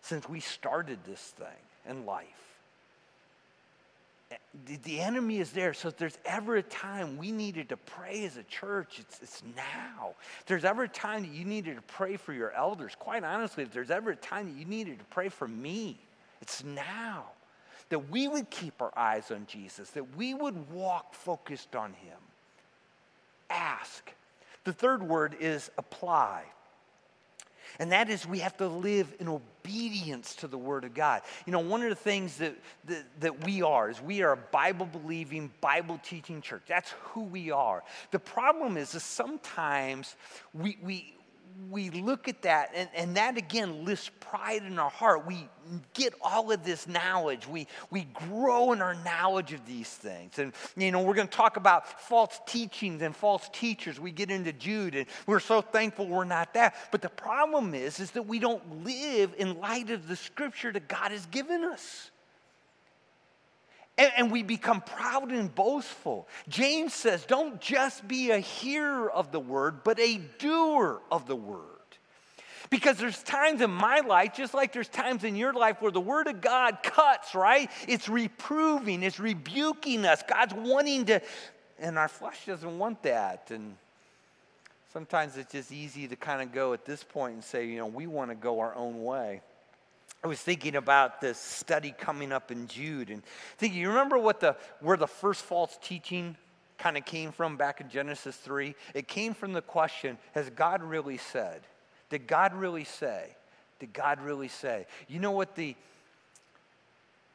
since 0.00 0.28
we 0.28 0.40
started 0.40 0.98
this 1.04 1.20
thing 1.20 1.46
in 1.88 2.06
life. 2.06 2.28
The, 4.84 5.00
enemy 5.00 5.38
is 5.38 5.50
there. 5.50 5.74
So 5.74 5.88
if 5.88 5.96
there's 5.96 6.18
ever 6.24 6.56
a 6.56 6.62
time 6.62 7.18
we 7.18 7.30
needed 7.30 7.68
to 7.70 7.76
pray 7.76 8.24
as 8.24 8.36
a 8.36 8.42
church, 8.44 8.98
it's, 8.98 9.20
it's 9.20 9.42
now. 9.56 10.14
If 10.40 10.46
there's 10.46 10.64
ever 10.64 10.84
a 10.84 10.88
time 10.88 11.22
that 11.22 11.32
you 11.32 11.44
needed 11.44 11.76
to 11.76 11.82
pray 11.82 12.16
for 12.16 12.32
your 12.32 12.52
elders, 12.52 12.92
quite 12.98 13.24
honestly, 13.24 13.64
if 13.64 13.72
there's 13.72 13.90
ever 13.90 14.10
a 14.10 14.16
time 14.16 14.52
that 14.52 14.58
you 14.58 14.64
needed 14.64 14.98
to 14.98 15.04
pray 15.06 15.28
for 15.28 15.46
me, 15.46 15.98
it's 16.44 16.62
now. 16.62 17.24
That 17.88 18.10
we 18.10 18.28
would 18.28 18.50
keep 18.50 18.82
our 18.82 18.92
eyes 18.96 19.30
on 19.30 19.46
Jesus, 19.46 19.90
that 19.90 20.16
we 20.16 20.34
would 20.34 20.70
walk 20.70 21.14
focused 21.14 21.74
on 21.74 21.92
Him. 21.94 22.18
Ask. 23.48 24.12
The 24.64 24.72
third 24.72 25.02
word 25.02 25.36
is 25.40 25.70
apply. 25.78 26.44
And 27.78 27.92
that 27.92 28.08
is, 28.08 28.26
we 28.26 28.38
have 28.40 28.56
to 28.58 28.68
live 28.68 29.12
in 29.20 29.28
obedience 29.28 30.34
to 30.36 30.46
the 30.46 30.58
Word 30.58 30.84
of 30.84 30.94
God. 30.94 31.22
You 31.46 31.52
know, 31.52 31.60
one 31.60 31.82
of 31.82 31.88
the 31.88 31.94
things 31.94 32.36
that, 32.38 32.54
that, 32.84 33.04
that 33.20 33.44
we 33.44 33.62
are 33.62 33.90
is 33.90 34.00
we 34.00 34.22
are 34.22 34.32
a 34.32 34.36
Bible 34.36 34.86
believing, 34.86 35.50
Bible 35.60 36.00
teaching 36.04 36.40
church. 36.40 36.62
That's 36.68 36.94
who 37.02 37.22
we 37.22 37.50
are. 37.50 37.82
The 38.12 38.18
problem 38.18 38.76
is, 38.76 38.94
is 38.94 39.02
sometimes 39.02 40.16
we, 40.52 40.78
we, 40.82 41.14
we 41.70 41.90
look 41.90 42.28
at 42.28 42.42
that, 42.42 42.70
and, 42.74 42.88
and 42.94 43.16
that 43.16 43.36
again 43.36 43.84
lifts 43.84 44.10
pride 44.20 44.64
in 44.64 44.78
our 44.78 44.90
heart. 44.90 45.26
We 45.26 45.48
get 45.92 46.14
all 46.20 46.50
of 46.50 46.64
this 46.64 46.86
knowledge. 46.86 47.46
We, 47.46 47.66
we 47.90 48.04
grow 48.28 48.72
in 48.72 48.82
our 48.82 48.94
knowledge 49.04 49.52
of 49.52 49.64
these 49.66 49.88
things. 49.88 50.38
And, 50.38 50.52
you 50.76 50.90
know, 50.90 51.02
we're 51.02 51.14
going 51.14 51.28
to 51.28 51.36
talk 51.36 51.56
about 51.56 51.88
false 52.02 52.40
teachings 52.46 53.02
and 53.02 53.14
false 53.14 53.48
teachers. 53.52 53.98
We 54.00 54.10
get 54.10 54.30
into 54.30 54.52
Jude, 54.52 54.94
and 54.94 55.06
we're 55.26 55.40
so 55.40 55.60
thankful 55.60 56.06
we're 56.06 56.24
not 56.24 56.54
that. 56.54 56.74
But 56.90 57.02
the 57.02 57.08
problem 57.08 57.74
is, 57.74 58.00
is 58.00 58.10
that 58.12 58.26
we 58.26 58.38
don't 58.38 58.84
live 58.84 59.34
in 59.38 59.58
light 59.58 59.90
of 59.90 60.08
the 60.08 60.16
scripture 60.16 60.72
that 60.72 60.88
God 60.88 61.12
has 61.12 61.26
given 61.26 61.64
us. 61.64 62.10
And, 63.96 64.12
and, 64.16 64.32
we 64.32 64.42
become 64.42 64.80
proud 64.80 65.30
and 65.30 65.54
boastful. 65.54 66.26
James 66.48 66.92
says, 66.92 67.24
don't 67.26 67.60
just 67.60 68.06
be 68.08 68.32
a 68.32 68.38
hearer 68.38 69.08
of 69.08 69.30
the 69.30 69.38
word, 69.38 69.84
but 69.84 70.00
a 70.00 70.18
doer 70.38 71.00
of 71.12 71.28
the 71.28 71.36
word. 71.36 71.60
Because 72.70 72.96
there's 72.96 73.22
times 73.22 73.60
in 73.60 73.70
my 73.70 74.00
life, 74.00 74.34
just 74.34 74.52
like 74.52 74.72
there's 74.72 74.88
times 74.88 75.22
in 75.22 75.36
your 75.36 75.52
life, 75.52 75.80
where 75.80 75.92
the 75.92 76.00
word 76.00 76.26
of 76.26 76.40
God 76.40 76.78
cuts, 76.82 77.36
right? 77.36 77.70
It's 77.86 78.08
reproving, 78.08 79.04
it's 79.04 79.20
rebuking 79.20 80.04
us. 80.04 80.24
God's 80.26 80.54
wanting 80.54 81.04
to, 81.06 81.22
and 81.78 81.96
our 81.96 82.08
flesh 82.08 82.46
doesn't 82.46 82.78
want 82.78 83.00
that. 83.04 83.52
And 83.52 83.76
sometimes 84.92 85.36
it's 85.36 85.52
just 85.52 85.70
easy 85.70 86.08
to 86.08 86.16
kind 86.16 86.42
of 86.42 86.52
go 86.52 86.72
at 86.72 86.84
this 86.84 87.04
point 87.04 87.34
and 87.34 87.44
say, 87.44 87.66
you 87.66 87.78
know, 87.78 87.86
we 87.86 88.08
want 88.08 88.30
to 88.30 88.34
go 88.34 88.58
our 88.58 88.74
own 88.74 89.04
way. 89.04 89.40
I 90.24 90.26
was 90.26 90.40
thinking 90.40 90.74
about 90.74 91.20
this 91.20 91.36
study 91.36 91.94
coming 91.96 92.32
up 92.32 92.50
in 92.50 92.66
Jude 92.66 93.10
and 93.10 93.22
thinking, 93.58 93.78
you 93.78 93.88
remember 93.88 94.16
what 94.16 94.40
the 94.40 94.56
where 94.80 94.96
the 94.96 95.06
first 95.06 95.42
false 95.42 95.78
teaching 95.82 96.34
kind 96.78 96.96
of 96.96 97.04
came 97.04 97.30
from 97.30 97.58
back 97.58 97.82
in 97.82 97.90
Genesis 97.90 98.34
3? 98.36 98.74
It 98.94 99.06
came 99.06 99.34
from 99.34 99.52
the 99.52 99.60
question, 99.60 100.16
has 100.32 100.48
God 100.48 100.82
really 100.82 101.18
said? 101.18 101.60
Did 102.08 102.26
God 102.26 102.54
really 102.54 102.84
say? 102.84 103.36
Did 103.80 103.92
God 103.92 104.18
really 104.22 104.48
say? 104.48 104.86
You 105.08 105.20
know 105.20 105.32
what 105.32 105.54
the 105.56 105.76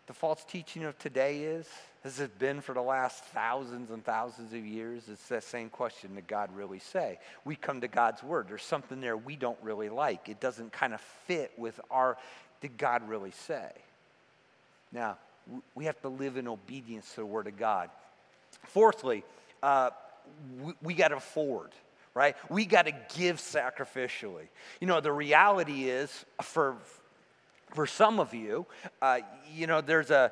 the 0.08 0.14
false 0.14 0.44
teaching 0.44 0.84
of 0.84 0.98
today 0.98 1.44
is? 1.44 1.68
Has 2.04 2.20
it 2.20 2.40
been 2.40 2.60
for 2.60 2.74
the 2.74 2.82
last 2.82 3.24
thousands 3.26 3.92
and 3.92 4.04
thousands 4.04 4.52
of 4.54 4.66
years? 4.66 5.04
It's 5.08 5.28
that 5.28 5.44
same 5.44 5.70
question 5.70 6.16
Did 6.16 6.26
God 6.26 6.50
really 6.56 6.80
say? 6.80 7.20
We 7.46 7.56
come 7.56 7.82
to 7.82 7.88
God's 7.88 8.24
word. 8.24 8.48
There's 8.50 8.64
something 8.64 9.00
there 9.00 9.16
we 9.16 9.36
don't 9.36 9.60
really 9.62 9.90
like. 9.90 10.28
It 10.28 10.40
doesn't 10.40 10.72
kind 10.72 10.96
of 10.96 11.02
fit 11.02 11.52
with 11.56 11.80
our 11.92 12.18
did 12.62 12.78
God 12.78 13.08
really 13.08 13.32
say? 13.32 13.70
Now, 14.92 15.18
we 15.76 15.86
have 15.86 16.00
to 16.02 16.10
live 16.10 16.38
in 16.38 16.48
obedience 16.48 17.10
to 17.12 17.22
the 17.22 17.26
Word 17.26 17.48
of 17.48 17.58
God. 17.58 17.90
Fourthly, 18.66 19.24
uh, 19.64 19.92
we, 20.62 20.74
we 20.82 20.94
got 20.94 21.10
to 21.10 21.18
afford, 21.18 21.72
right? 22.14 22.36
We 22.50 22.66
got 22.66 22.86
to 22.86 22.94
give 23.16 23.38
sacrificially. 23.38 24.48
You 24.80 24.88
know, 24.88 25.00
the 25.00 25.12
reality 25.12 25.90
is 25.90 26.26
for, 26.42 26.78
for 27.74 27.86
some 27.86 28.20
of 28.20 28.34
you, 28.34 28.66
uh, 29.02 29.20
you 29.54 29.68
know, 29.68 29.82
there's 29.82 30.12
a, 30.12 30.32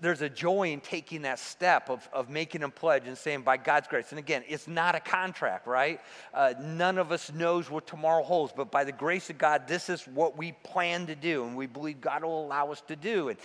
there's 0.00 0.22
a 0.22 0.28
joy 0.28 0.68
in 0.68 0.80
taking 0.80 1.22
that 1.22 1.38
step 1.38 1.90
of, 1.90 2.08
of 2.12 2.30
making 2.30 2.62
a 2.62 2.68
pledge 2.68 3.06
and 3.06 3.16
saying, 3.16 3.42
by 3.42 3.56
God's 3.56 3.88
grace. 3.88 4.06
And 4.10 4.18
again, 4.18 4.42
it's 4.48 4.68
not 4.68 4.94
a 4.94 5.00
contract, 5.00 5.66
right? 5.66 6.00
Uh, 6.32 6.54
none 6.60 6.98
of 6.98 7.12
us 7.12 7.32
knows 7.32 7.70
what 7.70 7.86
tomorrow 7.86 8.22
holds, 8.22 8.52
but 8.56 8.70
by 8.70 8.84
the 8.84 8.92
grace 8.92 9.30
of 9.30 9.38
God, 9.38 9.66
this 9.66 9.88
is 9.88 10.02
what 10.06 10.36
we 10.36 10.52
plan 10.64 11.06
to 11.06 11.14
do, 11.14 11.44
and 11.44 11.56
we 11.56 11.66
believe 11.66 12.00
God 12.00 12.24
will 12.24 12.44
allow 12.44 12.70
us 12.70 12.80
to 12.88 12.96
do. 12.96 13.28
And, 13.28 13.38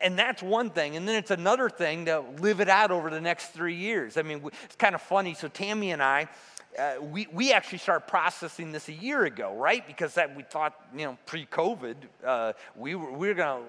and 0.00 0.18
that's 0.18 0.42
one 0.42 0.70
thing. 0.70 0.96
And 0.96 1.06
then 1.06 1.16
it's 1.16 1.30
another 1.30 1.68
thing 1.68 2.06
to 2.06 2.24
live 2.38 2.60
it 2.60 2.68
out 2.68 2.90
over 2.90 3.10
the 3.10 3.20
next 3.20 3.48
three 3.48 3.76
years. 3.76 4.16
I 4.16 4.22
mean, 4.22 4.42
it's 4.64 4.76
kind 4.76 4.94
of 4.94 5.02
funny. 5.02 5.34
So 5.34 5.48
Tammy 5.48 5.92
and 5.92 6.02
I, 6.02 6.28
uh, 6.78 7.02
we, 7.02 7.26
we 7.32 7.52
actually 7.52 7.78
started 7.78 8.06
processing 8.06 8.72
this 8.72 8.88
a 8.88 8.92
year 8.92 9.24
ago, 9.24 9.54
right? 9.54 9.86
Because 9.86 10.14
that 10.14 10.34
we 10.36 10.42
thought, 10.42 10.74
you 10.96 11.04
know, 11.04 11.18
pre-COVID, 11.26 11.96
uh, 12.24 12.52
we 12.76 12.94
were, 12.94 13.12
we 13.12 13.28
were 13.28 13.34
going 13.34 13.62
to 13.62 13.68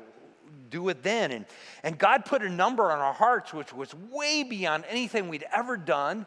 do 0.70 0.90
it 0.90 1.02
then. 1.02 1.32
And, 1.32 1.46
and 1.84 1.98
God 1.98 2.26
put 2.26 2.44
a 2.44 2.50
number 2.50 2.92
on 2.92 3.00
our 3.00 3.14
hearts, 3.14 3.54
which 3.54 3.74
was 3.74 3.94
way 4.12 4.44
beyond 4.44 4.86
anything 4.88 5.28
we'd 5.28 5.46
ever 5.54 5.76
done 5.76 6.26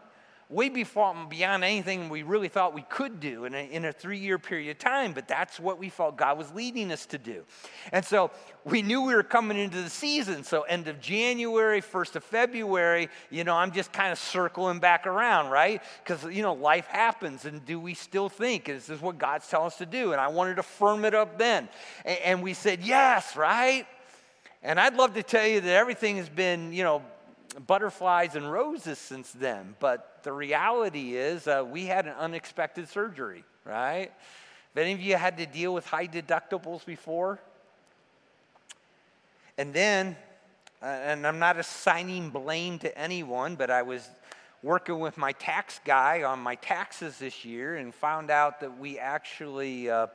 way 0.52 0.68
beyond 0.68 1.64
anything 1.64 2.08
we 2.08 2.22
really 2.22 2.48
thought 2.48 2.74
we 2.74 2.82
could 2.82 3.20
do 3.20 3.46
in 3.46 3.54
a, 3.54 3.88
a 3.88 3.92
three 3.92 4.18
year 4.18 4.38
period 4.38 4.70
of 4.70 4.78
time, 4.78 5.12
but 5.12 5.26
that's 5.26 5.58
what 5.58 5.78
we 5.78 5.88
felt 5.88 6.16
God 6.16 6.36
was 6.36 6.52
leading 6.52 6.92
us 6.92 7.06
to 7.06 7.18
do. 7.18 7.44
And 7.90 8.04
so 8.04 8.30
we 8.64 8.82
knew 8.82 9.02
we 9.02 9.14
were 9.14 9.22
coming 9.22 9.58
into 9.58 9.80
the 9.80 9.90
season. 9.90 10.44
So, 10.44 10.62
end 10.62 10.88
of 10.88 11.00
January, 11.00 11.80
1st 11.80 12.16
of 12.16 12.24
February, 12.24 13.08
you 13.30 13.44
know, 13.44 13.54
I'm 13.54 13.72
just 13.72 13.92
kind 13.92 14.12
of 14.12 14.18
circling 14.18 14.78
back 14.78 15.06
around, 15.06 15.50
right? 15.50 15.82
Because, 16.04 16.24
you 16.24 16.42
know, 16.42 16.52
life 16.52 16.86
happens, 16.86 17.44
and 17.46 17.64
do 17.64 17.80
we 17.80 17.94
still 17.94 18.28
think 18.28 18.66
this 18.66 18.90
is 18.90 19.00
what 19.00 19.18
God's 19.18 19.48
telling 19.48 19.68
us 19.68 19.78
to 19.78 19.86
do? 19.86 20.12
And 20.12 20.20
I 20.20 20.28
wanted 20.28 20.56
to 20.56 20.62
firm 20.62 21.04
it 21.04 21.14
up 21.14 21.38
then. 21.38 21.68
And, 22.04 22.18
and 22.18 22.42
we 22.42 22.54
said, 22.54 22.82
yes, 22.82 23.36
right? 23.36 23.86
And 24.62 24.78
I'd 24.78 24.94
love 24.94 25.14
to 25.14 25.22
tell 25.22 25.46
you 25.46 25.60
that 25.60 25.74
everything 25.74 26.18
has 26.18 26.28
been, 26.28 26.72
you 26.72 26.84
know, 26.84 27.02
butterflies 27.66 28.36
and 28.36 28.50
roses 28.50 28.98
since 28.98 29.32
then. 29.32 29.74
But 29.80 30.11
the 30.22 30.32
reality 30.32 31.16
is, 31.16 31.46
uh, 31.46 31.64
we 31.68 31.86
had 31.86 32.06
an 32.06 32.14
unexpected 32.18 32.88
surgery, 32.88 33.44
right? 33.64 34.10
Have 34.74 34.82
any 34.82 34.92
of 34.92 35.00
you 35.00 35.16
had 35.16 35.36
to 35.38 35.46
deal 35.46 35.74
with 35.74 35.86
high 35.86 36.06
deductibles 36.06 36.84
before? 36.84 37.40
And 39.58 39.74
then, 39.74 40.16
uh, 40.82 40.86
and 40.86 41.26
I'm 41.26 41.38
not 41.38 41.58
assigning 41.58 42.30
blame 42.30 42.78
to 42.80 42.98
anyone, 42.98 43.54
but 43.56 43.70
I 43.70 43.82
was 43.82 44.08
working 44.62 45.00
with 45.00 45.18
my 45.18 45.32
tax 45.32 45.80
guy 45.84 46.22
on 46.22 46.38
my 46.38 46.54
taxes 46.54 47.18
this 47.18 47.44
year 47.44 47.76
and 47.76 47.94
found 47.94 48.30
out 48.30 48.60
that 48.60 48.78
we 48.78 48.98
actually 48.98 49.90
uh, 49.90 50.06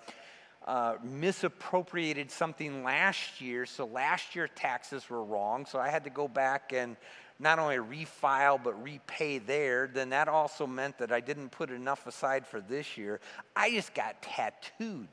uh, 0.65 0.95
misappropriated 1.03 2.31
something 2.31 2.83
last 2.83 3.41
year. 3.41 3.65
So 3.65 3.85
last 3.85 4.35
year 4.35 4.47
taxes 4.47 5.09
were 5.09 5.23
wrong. 5.23 5.65
So 5.65 5.79
I 5.79 5.89
had 5.89 6.03
to 6.05 6.09
go 6.09 6.27
back 6.27 6.73
and 6.73 6.97
not 7.39 7.59
only 7.59 7.77
refile 7.77 8.59
but 8.61 8.81
repay 8.83 9.37
there, 9.37 9.87
then 9.87 10.09
that 10.09 10.27
also 10.27 10.65
meant 10.65 10.97
that 10.97 11.11
I 11.11 11.19
didn't 11.19 11.49
put 11.49 11.69
enough 11.69 12.07
aside 12.07 12.47
for 12.47 12.59
this 12.59 12.97
year. 12.97 13.19
I 13.55 13.71
just 13.71 13.93
got 13.93 14.21
tattooed. 14.21 15.07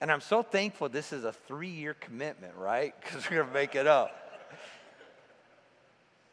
And 0.00 0.12
I'm 0.12 0.20
so 0.20 0.42
thankful 0.42 0.88
this 0.88 1.12
is 1.12 1.24
a 1.24 1.32
three 1.32 1.70
year 1.70 1.94
commitment, 1.94 2.54
right? 2.56 2.94
Because 3.00 3.28
we're 3.28 3.36
going 3.36 3.48
to 3.48 3.54
make 3.54 3.74
it 3.74 3.86
up. 3.86 4.14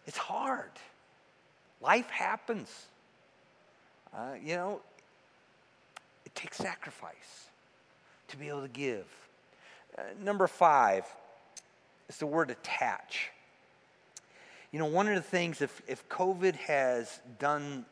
It's 0.06 0.18
hard. 0.18 0.72
Life 1.82 2.10
happens. 2.10 2.70
Uh, 4.14 4.34
you 4.44 4.56
know, 4.56 4.82
it 6.26 6.36
takes 6.36 6.58
sacrifice 6.58 7.48
to 8.28 8.38
be 8.38 8.50
able 8.50 8.62
to 8.62 8.68
give. 8.68 9.06
Uh, 9.98 10.02
number 10.22 10.48
five 10.48 11.06
is 12.08 12.18
the 12.18 12.28
word 12.28 12.52
attach. 12.52 13.32
You 14.72 14.80
know, 14.80 14.86
one 14.86 15.08
of 15.08 15.16
the 15.16 15.22
things, 15.22 15.62
if, 15.62 15.82
if 15.88 16.08
COVID 16.10 16.56
has 16.56 17.20
done 17.40 17.86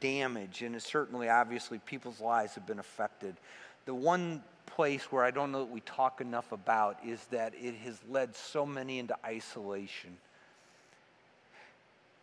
damage, 0.00 0.62
and 0.62 0.80
certainly, 0.82 1.28
obviously, 1.28 1.78
people's 1.78 2.20
lives 2.20 2.54
have 2.54 2.66
been 2.66 2.78
affected, 2.78 3.36
the 3.84 3.94
one 3.94 4.42
place 4.66 5.12
where 5.12 5.24
I 5.24 5.30
don't 5.30 5.52
know 5.52 5.60
that 5.60 5.72
we 5.72 5.80
talk 5.80 6.20
enough 6.20 6.52
about 6.52 6.98
is 7.04 7.24
that 7.26 7.54
it 7.60 7.74
has 7.76 7.98
led 8.08 8.34
so 8.34 8.66
many 8.66 8.98
into 8.98 9.16
isolation. 9.24 10.16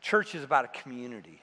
Church 0.01 0.35
is 0.35 0.43
about 0.43 0.65
a 0.65 0.67
community. 0.67 1.39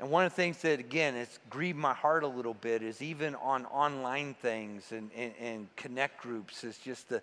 And 0.00 0.10
one 0.10 0.24
of 0.24 0.30
the 0.30 0.36
things 0.36 0.58
that, 0.62 0.78
again, 0.78 1.16
it's 1.16 1.40
grieved 1.50 1.78
my 1.78 1.94
heart 1.94 2.22
a 2.22 2.28
little 2.28 2.54
bit 2.54 2.82
is 2.82 3.02
even 3.02 3.34
on 3.36 3.66
online 3.66 4.34
things 4.34 4.92
and, 4.92 5.10
and, 5.16 5.32
and 5.40 5.76
connect 5.76 6.22
groups, 6.22 6.62
is 6.62 6.78
just 6.78 7.08
the, 7.08 7.22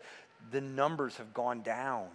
the 0.52 0.60
numbers 0.60 1.16
have 1.18 1.34
gone 1.34 1.62
down 1.62 2.08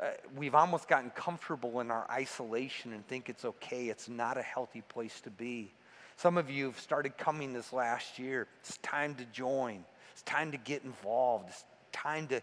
uh, 0.00 0.06
we've 0.36 0.54
almost 0.54 0.88
gotten 0.88 1.10
comfortable 1.10 1.80
in 1.80 1.90
our 1.90 2.06
isolation 2.10 2.92
and 2.92 3.06
think 3.06 3.28
it's 3.28 3.44
okay. 3.44 3.88
It's 3.88 4.08
not 4.08 4.38
a 4.38 4.42
healthy 4.42 4.82
place 4.88 5.20
to 5.22 5.30
be. 5.30 5.72
Some 6.16 6.38
of 6.38 6.50
you 6.50 6.66
have 6.66 6.78
started 6.78 7.16
coming 7.18 7.52
this 7.52 7.72
last 7.72 8.18
year. 8.18 8.46
It's 8.60 8.78
time 8.78 9.14
to 9.16 9.24
join. 9.26 9.84
It's 10.12 10.22
time 10.22 10.52
to 10.52 10.58
get 10.58 10.82
involved. 10.84 11.48
It's 11.48 11.64
time 11.92 12.26
to, 12.28 12.40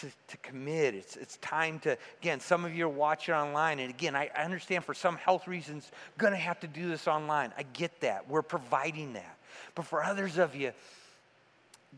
to, 0.00 0.06
to 0.28 0.36
commit. 0.38 0.94
It's, 0.94 1.16
it's 1.16 1.36
time 1.38 1.78
to, 1.80 1.96
again, 2.20 2.40
some 2.40 2.64
of 2.64 2.74
you 2.74 2.86
are 2.86 2.88
watching 2.88 3.34
online. 3.34 3.78
And 3.78 3.90
again, 3.90 4.14
I, 4.14 4.30
I 4.36 4.44
understand 4.44 4.84
for 4.84 4.94
some 4.94 5.16
health 5.16 5.48
reasons, 5.48 5.90
going 6.18 6.32
to 6.32 6.38
have 6.38 6.60
to 6.60 6.66
do 6.66 6.88
this 6.88 7.08
online. 7.08 7.52
I 7.56 7.64
get 7.72 8.00
that. 8.00 8.28
We're 8.28 8.42
providing 8.42 9.14
that. 9.14 9.38
But 9.74 9.86
for 9.86 10.02
others 10.02 10.38
of 10.38 10.54
you, 10.54 10.72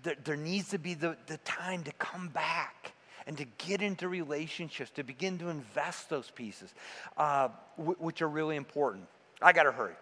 there, 0.02 0.16
there 0.24 0.36
needs 0.36 0.70
to 0.70 0.78
be 0.78 0.94
the, 0.94 1.16
the 1.26 1.36
time 1.38 1.84
to 1.84 1.92
come 1.92 2.28
back 2.28 2.93
and 3.26 3.37
to 3.38 3.44
get 3.66 3.82
into 3.82 4.08
relationships, 4.08 4.90
to 4.90 5.02
begin 5.02 5.38
to 5.38 5.48
invest 5.48 6.10
those 6.10 6.30
pieces, 6.30 6.74
uh, 7.16 7.48
w- 7.76 7.96
which 7.98 8.22
are 8.22 8.28
really 8.28 8.56
important. 8.56 9.06
I 9.40 9.52
got 9.52 9.64
to 9.64 9.72
hurry. 9.72 9.94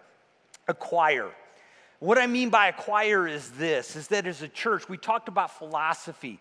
Acquire. 0.68 1.30
What 1.98 2.18
I 2.18 2.26
mean 2.26 2.50
by 2.50 2.66
acquire 2.66 3.28
is 3.28 3.50
this 3.52 3.94
is 3.94 4.08
that 4.08 4.26
as 4.26 4.42
a 4.42 4.48
church, 4.48 4.88
we 4.88 4.96
talked 4.96 5.28
about 5.28 5.56
philosophy 5.56 6.40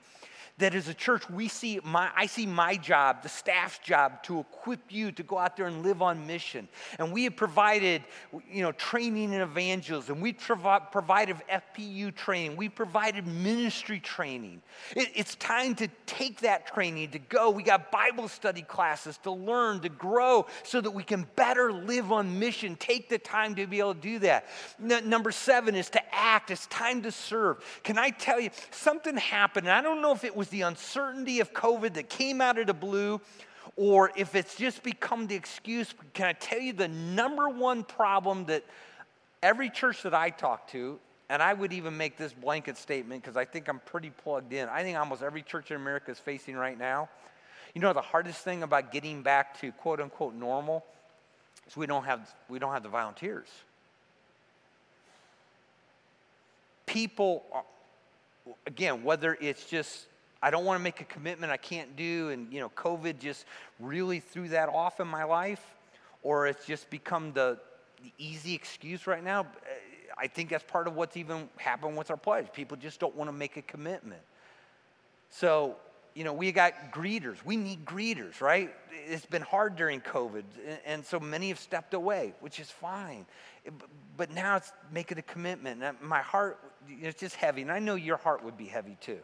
that 0.62 0.74
as 0.76 0.88
a 0.88 0.94
church 0.94 1.30
we 1.30 1.48
see 1.48 1.80
my 1.84 2.10
i 2.16 2.26
see 2.26 2.46
my 2.46 2.76
job 2.76 3.22
the 3.24 3.30
staff's 3.30 3.80
job 3.80 4.22
to 4.24 4.40
equip 4.40 4.92
you 4.92 5.12
to 5.12 5.24
go 5.24 5.38
out 5.38 5.58
there 5.58 5.68
and 5.68 5.84
live 5.84 6.02
on 6.02 6.26
mission. 6.28 6.68
And 7.00 7.12
we 7.12 7.24
have 7.26 7.36
provided 7.36 8.04
you 8.50 8.62
know 8.62 8.72
training 8.74 9.34
and 9.34 9.42
evangelism. 9.42 10.22
We 10.22 10.34
provi- 10.34 10.86
provided 10.92 11.38
fpu 11.50 12.16
training. 12.16 12.56
We 12.58 12.70
provided 12.70 13.28
ministry 13.28 14.00
training. 14.00 14.62
It, 14.96 15.10
it's 15.16 15.36
time 15.36 15.76
to 15.76 15.88
take 16.06 16.42
that 16.42 16.68
training 16.68 17.12
to 17.12 17.20
go. 17.20 17.50
We 17.50 17.64
got 17.64 17.92
bible 17.92 18.28
study 18.28 18.62
classes 18.62 19.18
to 19.24 19.32
learn 19.32 19.82
to 19.82 19.90
grow 19.90 20.46
so 20.64 20.82
that 20.82 20.92
we 20.92 21.04
can 21.04 21.28
better 21.36 21.72
live 21.72 22.12
on 22.12 22.40
mission. 22.40 22.76
Take 22.76 23.10
the 23.10 23.18
time 23.18 23.56
to 23.56 23.68
be 23.68 23.80
able 23.80 23.96
to 23.96 24.02
do 24.02 24.20
that. 24.20 24.48
N- 24.82 25.10
number 25.10 25.32
seven 25.32 25.76
is 25.76 25.90
to 25.92 26.16
act. 26.16 26.52
It's 26.52 26.68
time 26.68 27.02
to 27.04 27.12
serve. 27.12 27.64
Can 27.84 27.98
i 27.98 28.10
tell 28.10 28.40
you 28.40 28.50
something 28.72 29.18
happened 29.18 29.70
i 29.70 29.82
don't 29.82 30.02
know 30.02 30.12
if 30.12 30.24
it 30.24 30.36
was 30.36 30.51
the 30.52 30.62
uncertainty 30.62 31.40
of 31.40 31.54
COVID 31.54 31.96
that 31.96 32.10
came 32.10 32.42
out 32.42 32.60
of 32.60 32.68
the 32.68 32.74
blue, 32.74 33.20
or 33.76 34.12
if 34.16 34.36
it's 34.36 34.56
just 34.56 34.84
become 34.84 35.28
the 35.28 35.36
excuse. 35.36 35.94
Can 36.14 36.28
I 36.28 36.34
tell 36.34 36.60
you 36.60 36.74
the 36.74 36.88
number 36.88 37.50
one 37.50 37.84
problem 37.84 38.46
that 38.46 38.64
every 39.42 39.70
church 39.70 40.04
that 40.04 40.14
I 40.14 40.30
talk 40.30 40.68
to, 40.70 41.00
and 41.30 41.42
I 41.42 41.54
would 41.54 41.74
even 41.74 41.98
make 41.98 42.18
this 42.18 42.34
blanket 42.34 42.78
statement 42.78 43.24
because 43.24 43.38
I 43.38 43.46
think 43.46 43.68
I'm 43.68 43.80
pretty 43.80 44.10
plugged 44.10 44.54
in. 44.54 44.68
I 44.70 44.84
think 44.84 44.98
almost 44.98 45.24
every 45.24 45.42
church 45.42 45.72
in 45.72 45.78
America 45.78 46.12
is 46.12 46.20
facing 46.20 46.56
right 46.56 46.78
now. 46.78 47.10
You 47.74 47.82
know, 47.82 47.94
the 47.94 48.02
hardest 48.02 48.44
thing 48.44 48.64
about 48.64 48.92
getting 48.92 49.22
back 49.22 49.60
to 49.62 49.72
quote 49.72 50.02
unquote 50.02 50.36
normal 50.36 50.84
is 51.68 51.78
we 51.78 51.86
don't 51.88 52.04
have, 52.04 52.34
we 52.50 52.60
don't 52.60 52.74
have 52.74 52.84
the 52.84 52.90
volunteers. 52.90 53.48
People, 56.86 57.46
again, 58.68 59.04
whether 59.04 59.38
it's 59.40 59.66
just 59.66 60.08
I 60.42 60.50
don't 60.50 60.66
want 60.66 60.80
to 60.80 60.84
make 60.84 61.02
a 61.02 61.06
commitment 61.06 61.52
I 61.52 61.58
can't 61.58 61.96
do, 61.96 62.30
and 62.30 62.52
you 62.52 62.60
know, 62.60 62.70
COVID 62.70 63.20
just 63.20 63.46
really 63.80 64.20
threw 64.20 64.50
that 64.50 64.70
off 64.70 65.00
in 65.00 65.08
my 65.08 65.24
life, 65.24 65.64
or 66.24 66.48
it's 66.48 66.66
just 66.66 66.90
become 66.90 67.32
the, 67.34 67.60
the 68.04 68.12
easy 68.18 68.56
excuse 68.56 69.06
right 69.06 69.24
now. 69.24 69.46
I 70.18 70.28
think 70.28 70.50
that's 70.50 70.64
part 70.64 70.88
of 70.88 70.96
what's 70.96 71.16
even 71.16 71.48
happened 71.58 71.96
with 71.96 72.10
our 72.10 72.18
pledge. 72.18 72.48
People 72.54 72.76
just 72.76 73.00
don't 73.00 73.16
want 73.16 73.28
to 73.30 73.34
make 73.34 73.58
a 73.58 73.62
commitment. 73.62 74.22
So, 75.30 75.76
you 76.16 76.24
know, 76.24 76.34
we 76.34 76.52
got 76.52 76.92
greeters. 76.92 77.38
We 77.46 77.56
need 77.56 77.86
greeters, 77.86 78.42
right? 78.42 78.74
It's 79.08 79.26
been 79.26 79.44
hard 79.44 79.76
during 79.76 80.02
COVID, 80.02 80.44
and 80.86 81.06
so 81.06 81.20
many 81.20 81.50
have 81.50 81.60
stepped 81.60 81.94
away, 81.94 82.34
which 82.40 82.60
is 82.60 82.70
fine. 82.70 83.28
But 84.18 84.32
now 84.32 84.58
it's 84.58 84.72
making 84.92 85.20
a 85.20 85.24
commitment. 85.24 85.84
My 86.02 86.22
heart, 86.22 86.60
it's 86.90 87.20
just 87.20 87.36
heavy, 87.36 87.62
and 87.62 87.72
I 87.72 87.78
know 87.78 87.94
your 87.94 88.18
heart 88.18 88.44
would 88.44 88.58
be 88.58 88.66
heavy 88.66 88.98
too 89.00 89.20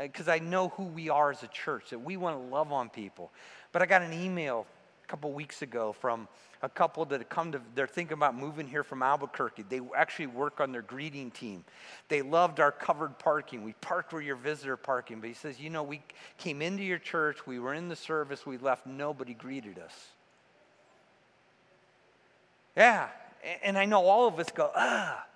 because 0.00 0.28
uh, 0.28 0.32
I 0.32 0.38
know 0.38 0.68
who 0.70 0.84
we 0.84 1.08
are 1.08 1.30
as 1.30 1.42
a 1.42 1.48
church, 1.48 1.90
that 1.90 1.98
we 1.98 2.16
want 2.16 2.36
to 2.36 2.54
love 2.54 2.72
on 2.72 2.88
people. 2.88 3.30
But 3.72 3.82
I 3.82 3.86
got 3.86 4.02
an 4.02 4.12
email 4.12 4.66
a 5.04 5.06
couple 5.06 5.32
weeks 5.32 5.62
ago 5.62 5.92
from 5.92 6.28
a 6.62 6.68
couple 6.68 7.04
that 7.04 7.20
had 7.20 7.28
come 7.28 7.52
to, 7.52 7.60
they're 7.74 7.86
thinking 7.86 8.14
about 8.14 8.34
moving 8.34 8.66
here 8.66 8.82
from 8.82 9.02
Albuquerque. 9.02 9.64
They 9.68 9.80
actually 9.94 10.28
work 10.28 10.60
on 10.60 10.72
their 10.72 10.82
greeting 10.82 11.30
team. 11.30 11.64
They 12.08 12.22
loved 12.22 12.58
our 12.58 12.72
covered 12.72 13.18
parking. 13.18 13.62
We 13.62 13.74
parked 13.74 14.12
where 14.12 14.22
your 14.22 14.36
visitor 14.36 14.76
parking. 14.76 15.20
But 15.20 15.28
he 15.28 15.34
says, 15.34 15.60
you 15.60 15.70
know, 15.70 15.82
we 15.82 16.00
came 16.38 16.62
into 16.62 16.82
your 16.82 16.98
church, 16.98 17.46
we 17.46 17.58
were 17.58 17.74
in 17.74 17.88
the 17.88 17.96
service, 17.96 18.46
we 18.46 18.56
left, 18.56 18.86
nobody 18.86 19.34
greeted 19.34 19.78
us. 19.78 19.94
Yeah. 22.76 23.08
And 23.62 23.76
I 23.76 23.84
know 23.84 24.06
all 24.06 24.26
of 24.26 24.38
us 24.38 24.48
go, 24.50 24.70
ah 24.74 25.26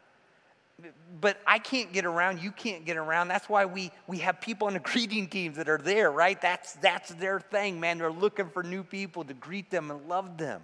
but 1.21 1.41
I 1.47 1.59
can't 1.59 1.93
get 1.93 2.05
around, 2.05 2.41
you 2.41 2.53
can't 2.53 2.85
get 2.85 2.97
around. 2.97 3.29
That's 3.29 3.49
why 3.49 3.64
we, 3.64 3.91
we 4.07 4.19
have 4.19 4.41
people 4.41 4.69
on 4.69 4.75
the 4.75 4.79
greeting 4.81 5.29
teams 5.29 5.57
that 5.57 5.69
are 5.69 5.79
there, 5.79 6.11
right? 6.11 6.41
That's, 6.41 6.75
that's 6.75 7.11
their 7.14 7.41
thing, 7.41 7.81
man. 7.81 7.99
They're 7.99 8.12
looking 8.12 8.49
for 8.49 8.62
new 8.62 8.85
people 8.85 9.25
to 9.25 9.35
greet 9.35 9.71
them 9.71 9.91
and 9.91 10.09
love 10.09 10.38
them. 10.38 10.62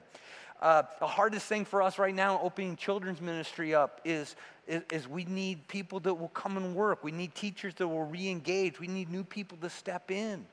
Uh, 0.62 0.82
the 1.00 1.06
hardest 1.06 1.46
thing 1.46 1.64
for 1.64 1.82
us 1.82 1.98
right 1.98 2.14
now, 2.14 2.40
opening 2.40 2.76
children's 2.76 3.20
ministry 3.20 3.74
up, 3.74 4.00
is, 4.04 4.36
is, 4.68 4.82
is 4.92 5.08
we 5.08 5.24
need 5.24 5.66
people 5.68 6.00
that 6.00 6.14
will 6.14 6.28
come 6.28 6.56
and 6.56 6.74
work. 6.74 7.02
We 7.02 7.12
need 7.12 7.34
teachers 7.34 7.74
that 7.74 7.88
will 7.88 8.04
re 8.04 8.28
engage. 8.28 8.78
We 8.78 8.86
need 8.86 9.10
new 9.10 9.24
people 9.24 9.58
to 9.58 9.68
step 9.68 10.10
in. 10.10 10.46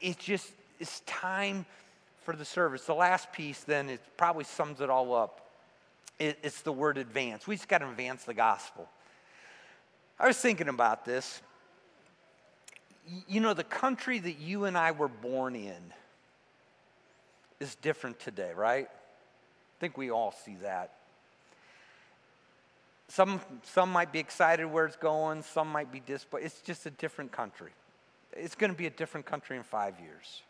It's 0.00 0.22
just, 0.22 0.52
it's 0.78 1.00
time 1.00 1.64
for 2.22 2.36
the 2.36 2.44
service. 2.44 2.84
The 2.84 2.94
last 2.94 3.32
piece, 3.32 3.60
then, 3.64 3.88
it 3.88 4.00
probably 4.16 4.44
sums 4.44 4.80
it 4.80 4.90
all 4.90 5.14
up 5.14 5.51
it's 6.18 6.62
the 6.62 6.72
word 6.72 6.98
advance. 6.98 7.46
We 7.46 7.56
just 7.56 7.68
got 7.68 7.78
to 7.78 7.88
advance 7.88 8.24
the 8.24 8.34
gospel. 8.34 8.88
I 10.18 10.26
was 10.26 10.38
thinking 10.38 10.68
about 10.68 11.04
this. 11.04 11.42
You 13.26 13.40
know, 13.40 13.54
the 13.54 13.64
country 13.64 14.18
that 14.18 14.38
you 14.38 14.66
and 14.66 14.78
I 14.78 14.92
were 14.92 15.08
born 15.08 15.56
in 15.56 15.92
is 17.58 17.74
different 17.76 18.20
today, 18.20 18.52
right? 18.54 18.86
I 18.88 19.76
think 19.80 19.96
we 19.96 20.10
all 20.10 20.32
see 20.44 20.56
that. 20.62 20.94
Some, 23.08 23.40
some 23.62 23.90
might 23.90 24.12
be 24.12 24.20
excited 24.20 24.64
where 24.64 24.86
it's 24.86 24.96
going, 24.96 25.42
some 25.42 25.68
might 25.68 25.92
be 25.92 26.00
disappointed. 26.00 26.46
It's 26.46 26.60
just 26.62 26.86
a 26.86 26.90
different 26.90 27.30
country. 27.30 27.72
It's 28.32 28.54
going 28.54 28.72
to 28.72 28.76
be 28.76 28.86
a 28.86 28.90
different 28.90 29.26
country 29.26 29.56
in 29.56 29.62
five 29.62 29.94
years. 30.00 30.42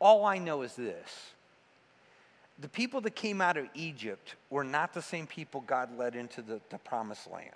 All 0.00 0.24
I 0.24 0.38
know 0.38 0.62
is 0.62 0.74
this 0.74 1.32
the 2.62 2.68
people 2.68 3.00
that 3.00 3.16
came 3.16 3.40
out 3.40 3.56
of 3.56 3.66
Egypt 3.74 4.36
were 4.48 4.62
not 4.62 4.94
the 4.94 5.02
same 5.02 5.26
people 5.26 5.62
God 5.62 5.98
led 5.98 6.14
into 6.14 6.42
the, 6.42 6.60
the 6.70 6.78
promised 6.78 7.28
land. 7.30 7.50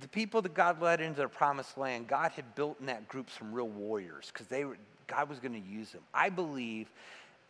The 0.00 0.08
people 0.08 0.42
that 0.42 0.54
God 0.54 0.82
led 0.82 1.00
into 1.00 1.20
the 1.20 1.28
promised 1.28 1.78
land, 1.78 2.08
God 2.08 2.32
had 2.32 2.54
built 2.56 2.78
in 2.80 2.86
that 2.86 3.08
group 3.08 3.30
some 3.30 3.52
real 3.52 3.68
warriors 3.68 4.30
because 4.32 4.48
they 4.48 4.64
were, 4.64 4.76
God 5.06 5.28
was 5.28 5.38
going 5.38 5.52
to 5.52 5.68
use 5.68 5.90
them. 5.90 6.02
I 6.12 6.30
believe, 6.30 6.90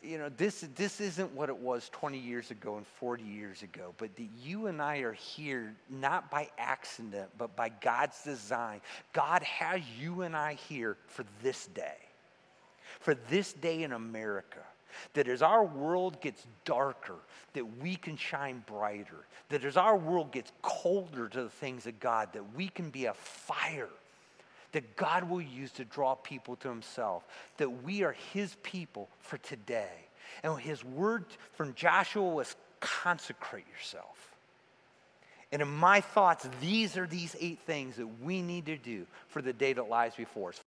you 0.02 0.18
know, 0.18 0.28
this, 0.36 0.66
this 0.76 1.00
isn't 1.00 1.32
what 1.32 1.48
it 1.48 1.56
was 1.56 1.88
20 1.90 2.18
years 2.18 2.50
ago 2.50 2.76
and 2.76 2.86
40 2.86 3.24
years 3.24 3.62
ago, 3.62 3.94
but 3.96 4.14
that 4.14 4.28
you 4.42 4.66
and 4.66 4.80
I 4.82 4.98
are 4.98 5.14
here 5.14 5.74
not 5.88 6.30
by 6.30 6.50
accident, 6.58 7.30
but 7.38 7.56
by 7.56 7.70
God's 7.80 8.22
design. 8.22 8.82
God 9.14 9.42
has 9.42 9.80
you 9.98 10.20
and 10.20 10.36
I 10.36 10.54
here 10.68 10.98
for 11.06 11.24
this 11.42 11.66
day, 11.68 11.96
for 13.00 13.14
this 13.30 13.54
day 13.54 13.84
in 13.84 13.92
America 13.92 14.60
that 15.14 15.28
as 15.28 15.42
our 15.42 15.64
world 15.64 16.20
gets 16.20 16.46
darker, 16.64 17.16
that 17.54 17.82
we 17.82 17.96
can 17.96 18.16
shine 18.16 18.62
brighter. 18.66 19.26
That 19.48 19.64
as 19.64 19.76
our 19.76 19.96
world 19.96 20.32
gets 20.32 20.52
colder 20.62 21.28
to 21.28 21.44
the 21.44 21.50
things 21.50 21.86
of 21.86 22.00
God, 22.00 22.32
that 22.32 22.54
we 22.54 22.68
can 22.68 22.90
be 22.90 23.06
a 23.06 23.14
fire 23.14 23.88
that 24.72 24.94
God 24.94 25.30
will 25.30 25.40
use 25.40 25.72
to 25.72 25.86
draw 25.86 26.16
people 26.16 26.56
to 26.56 26.68
himself. 26.68 27.24
That 27.56 27.82
we 27.82 28.02
are 28.02 28.14
his 28.34 28.56
people 28.62 29.08
for 29.20 29.38
today. 29.38 29.88
And 30.42 30.60
his 30.60 30.84
word 30.84 31.24
from 31.54 31.72
Joshua 31.72 32.28
was 32.28 32.54
consecrate 32.80 33.64
yourself. 33.74 34.34
And 35.50 35.62
in 35.62 35.68
my 35.68 36.02
thoughts, 36.02 36.46
these 36.60 36.98
are 36.98 37.06
these 37.06 37.34
eight 37.40 37.60
things 37.60 37.96
that 37.96 38.20
we 38.22 38.42
need 38.42 38.66
to 38.66 38.76
do 38.76 39.06
for 39.28 39.40
the 39.40 39.54
day 39.54 39.72
that 39.72 39.88
lies 39.88 40.14
before 40.14 40.50
us. 40.50 40.60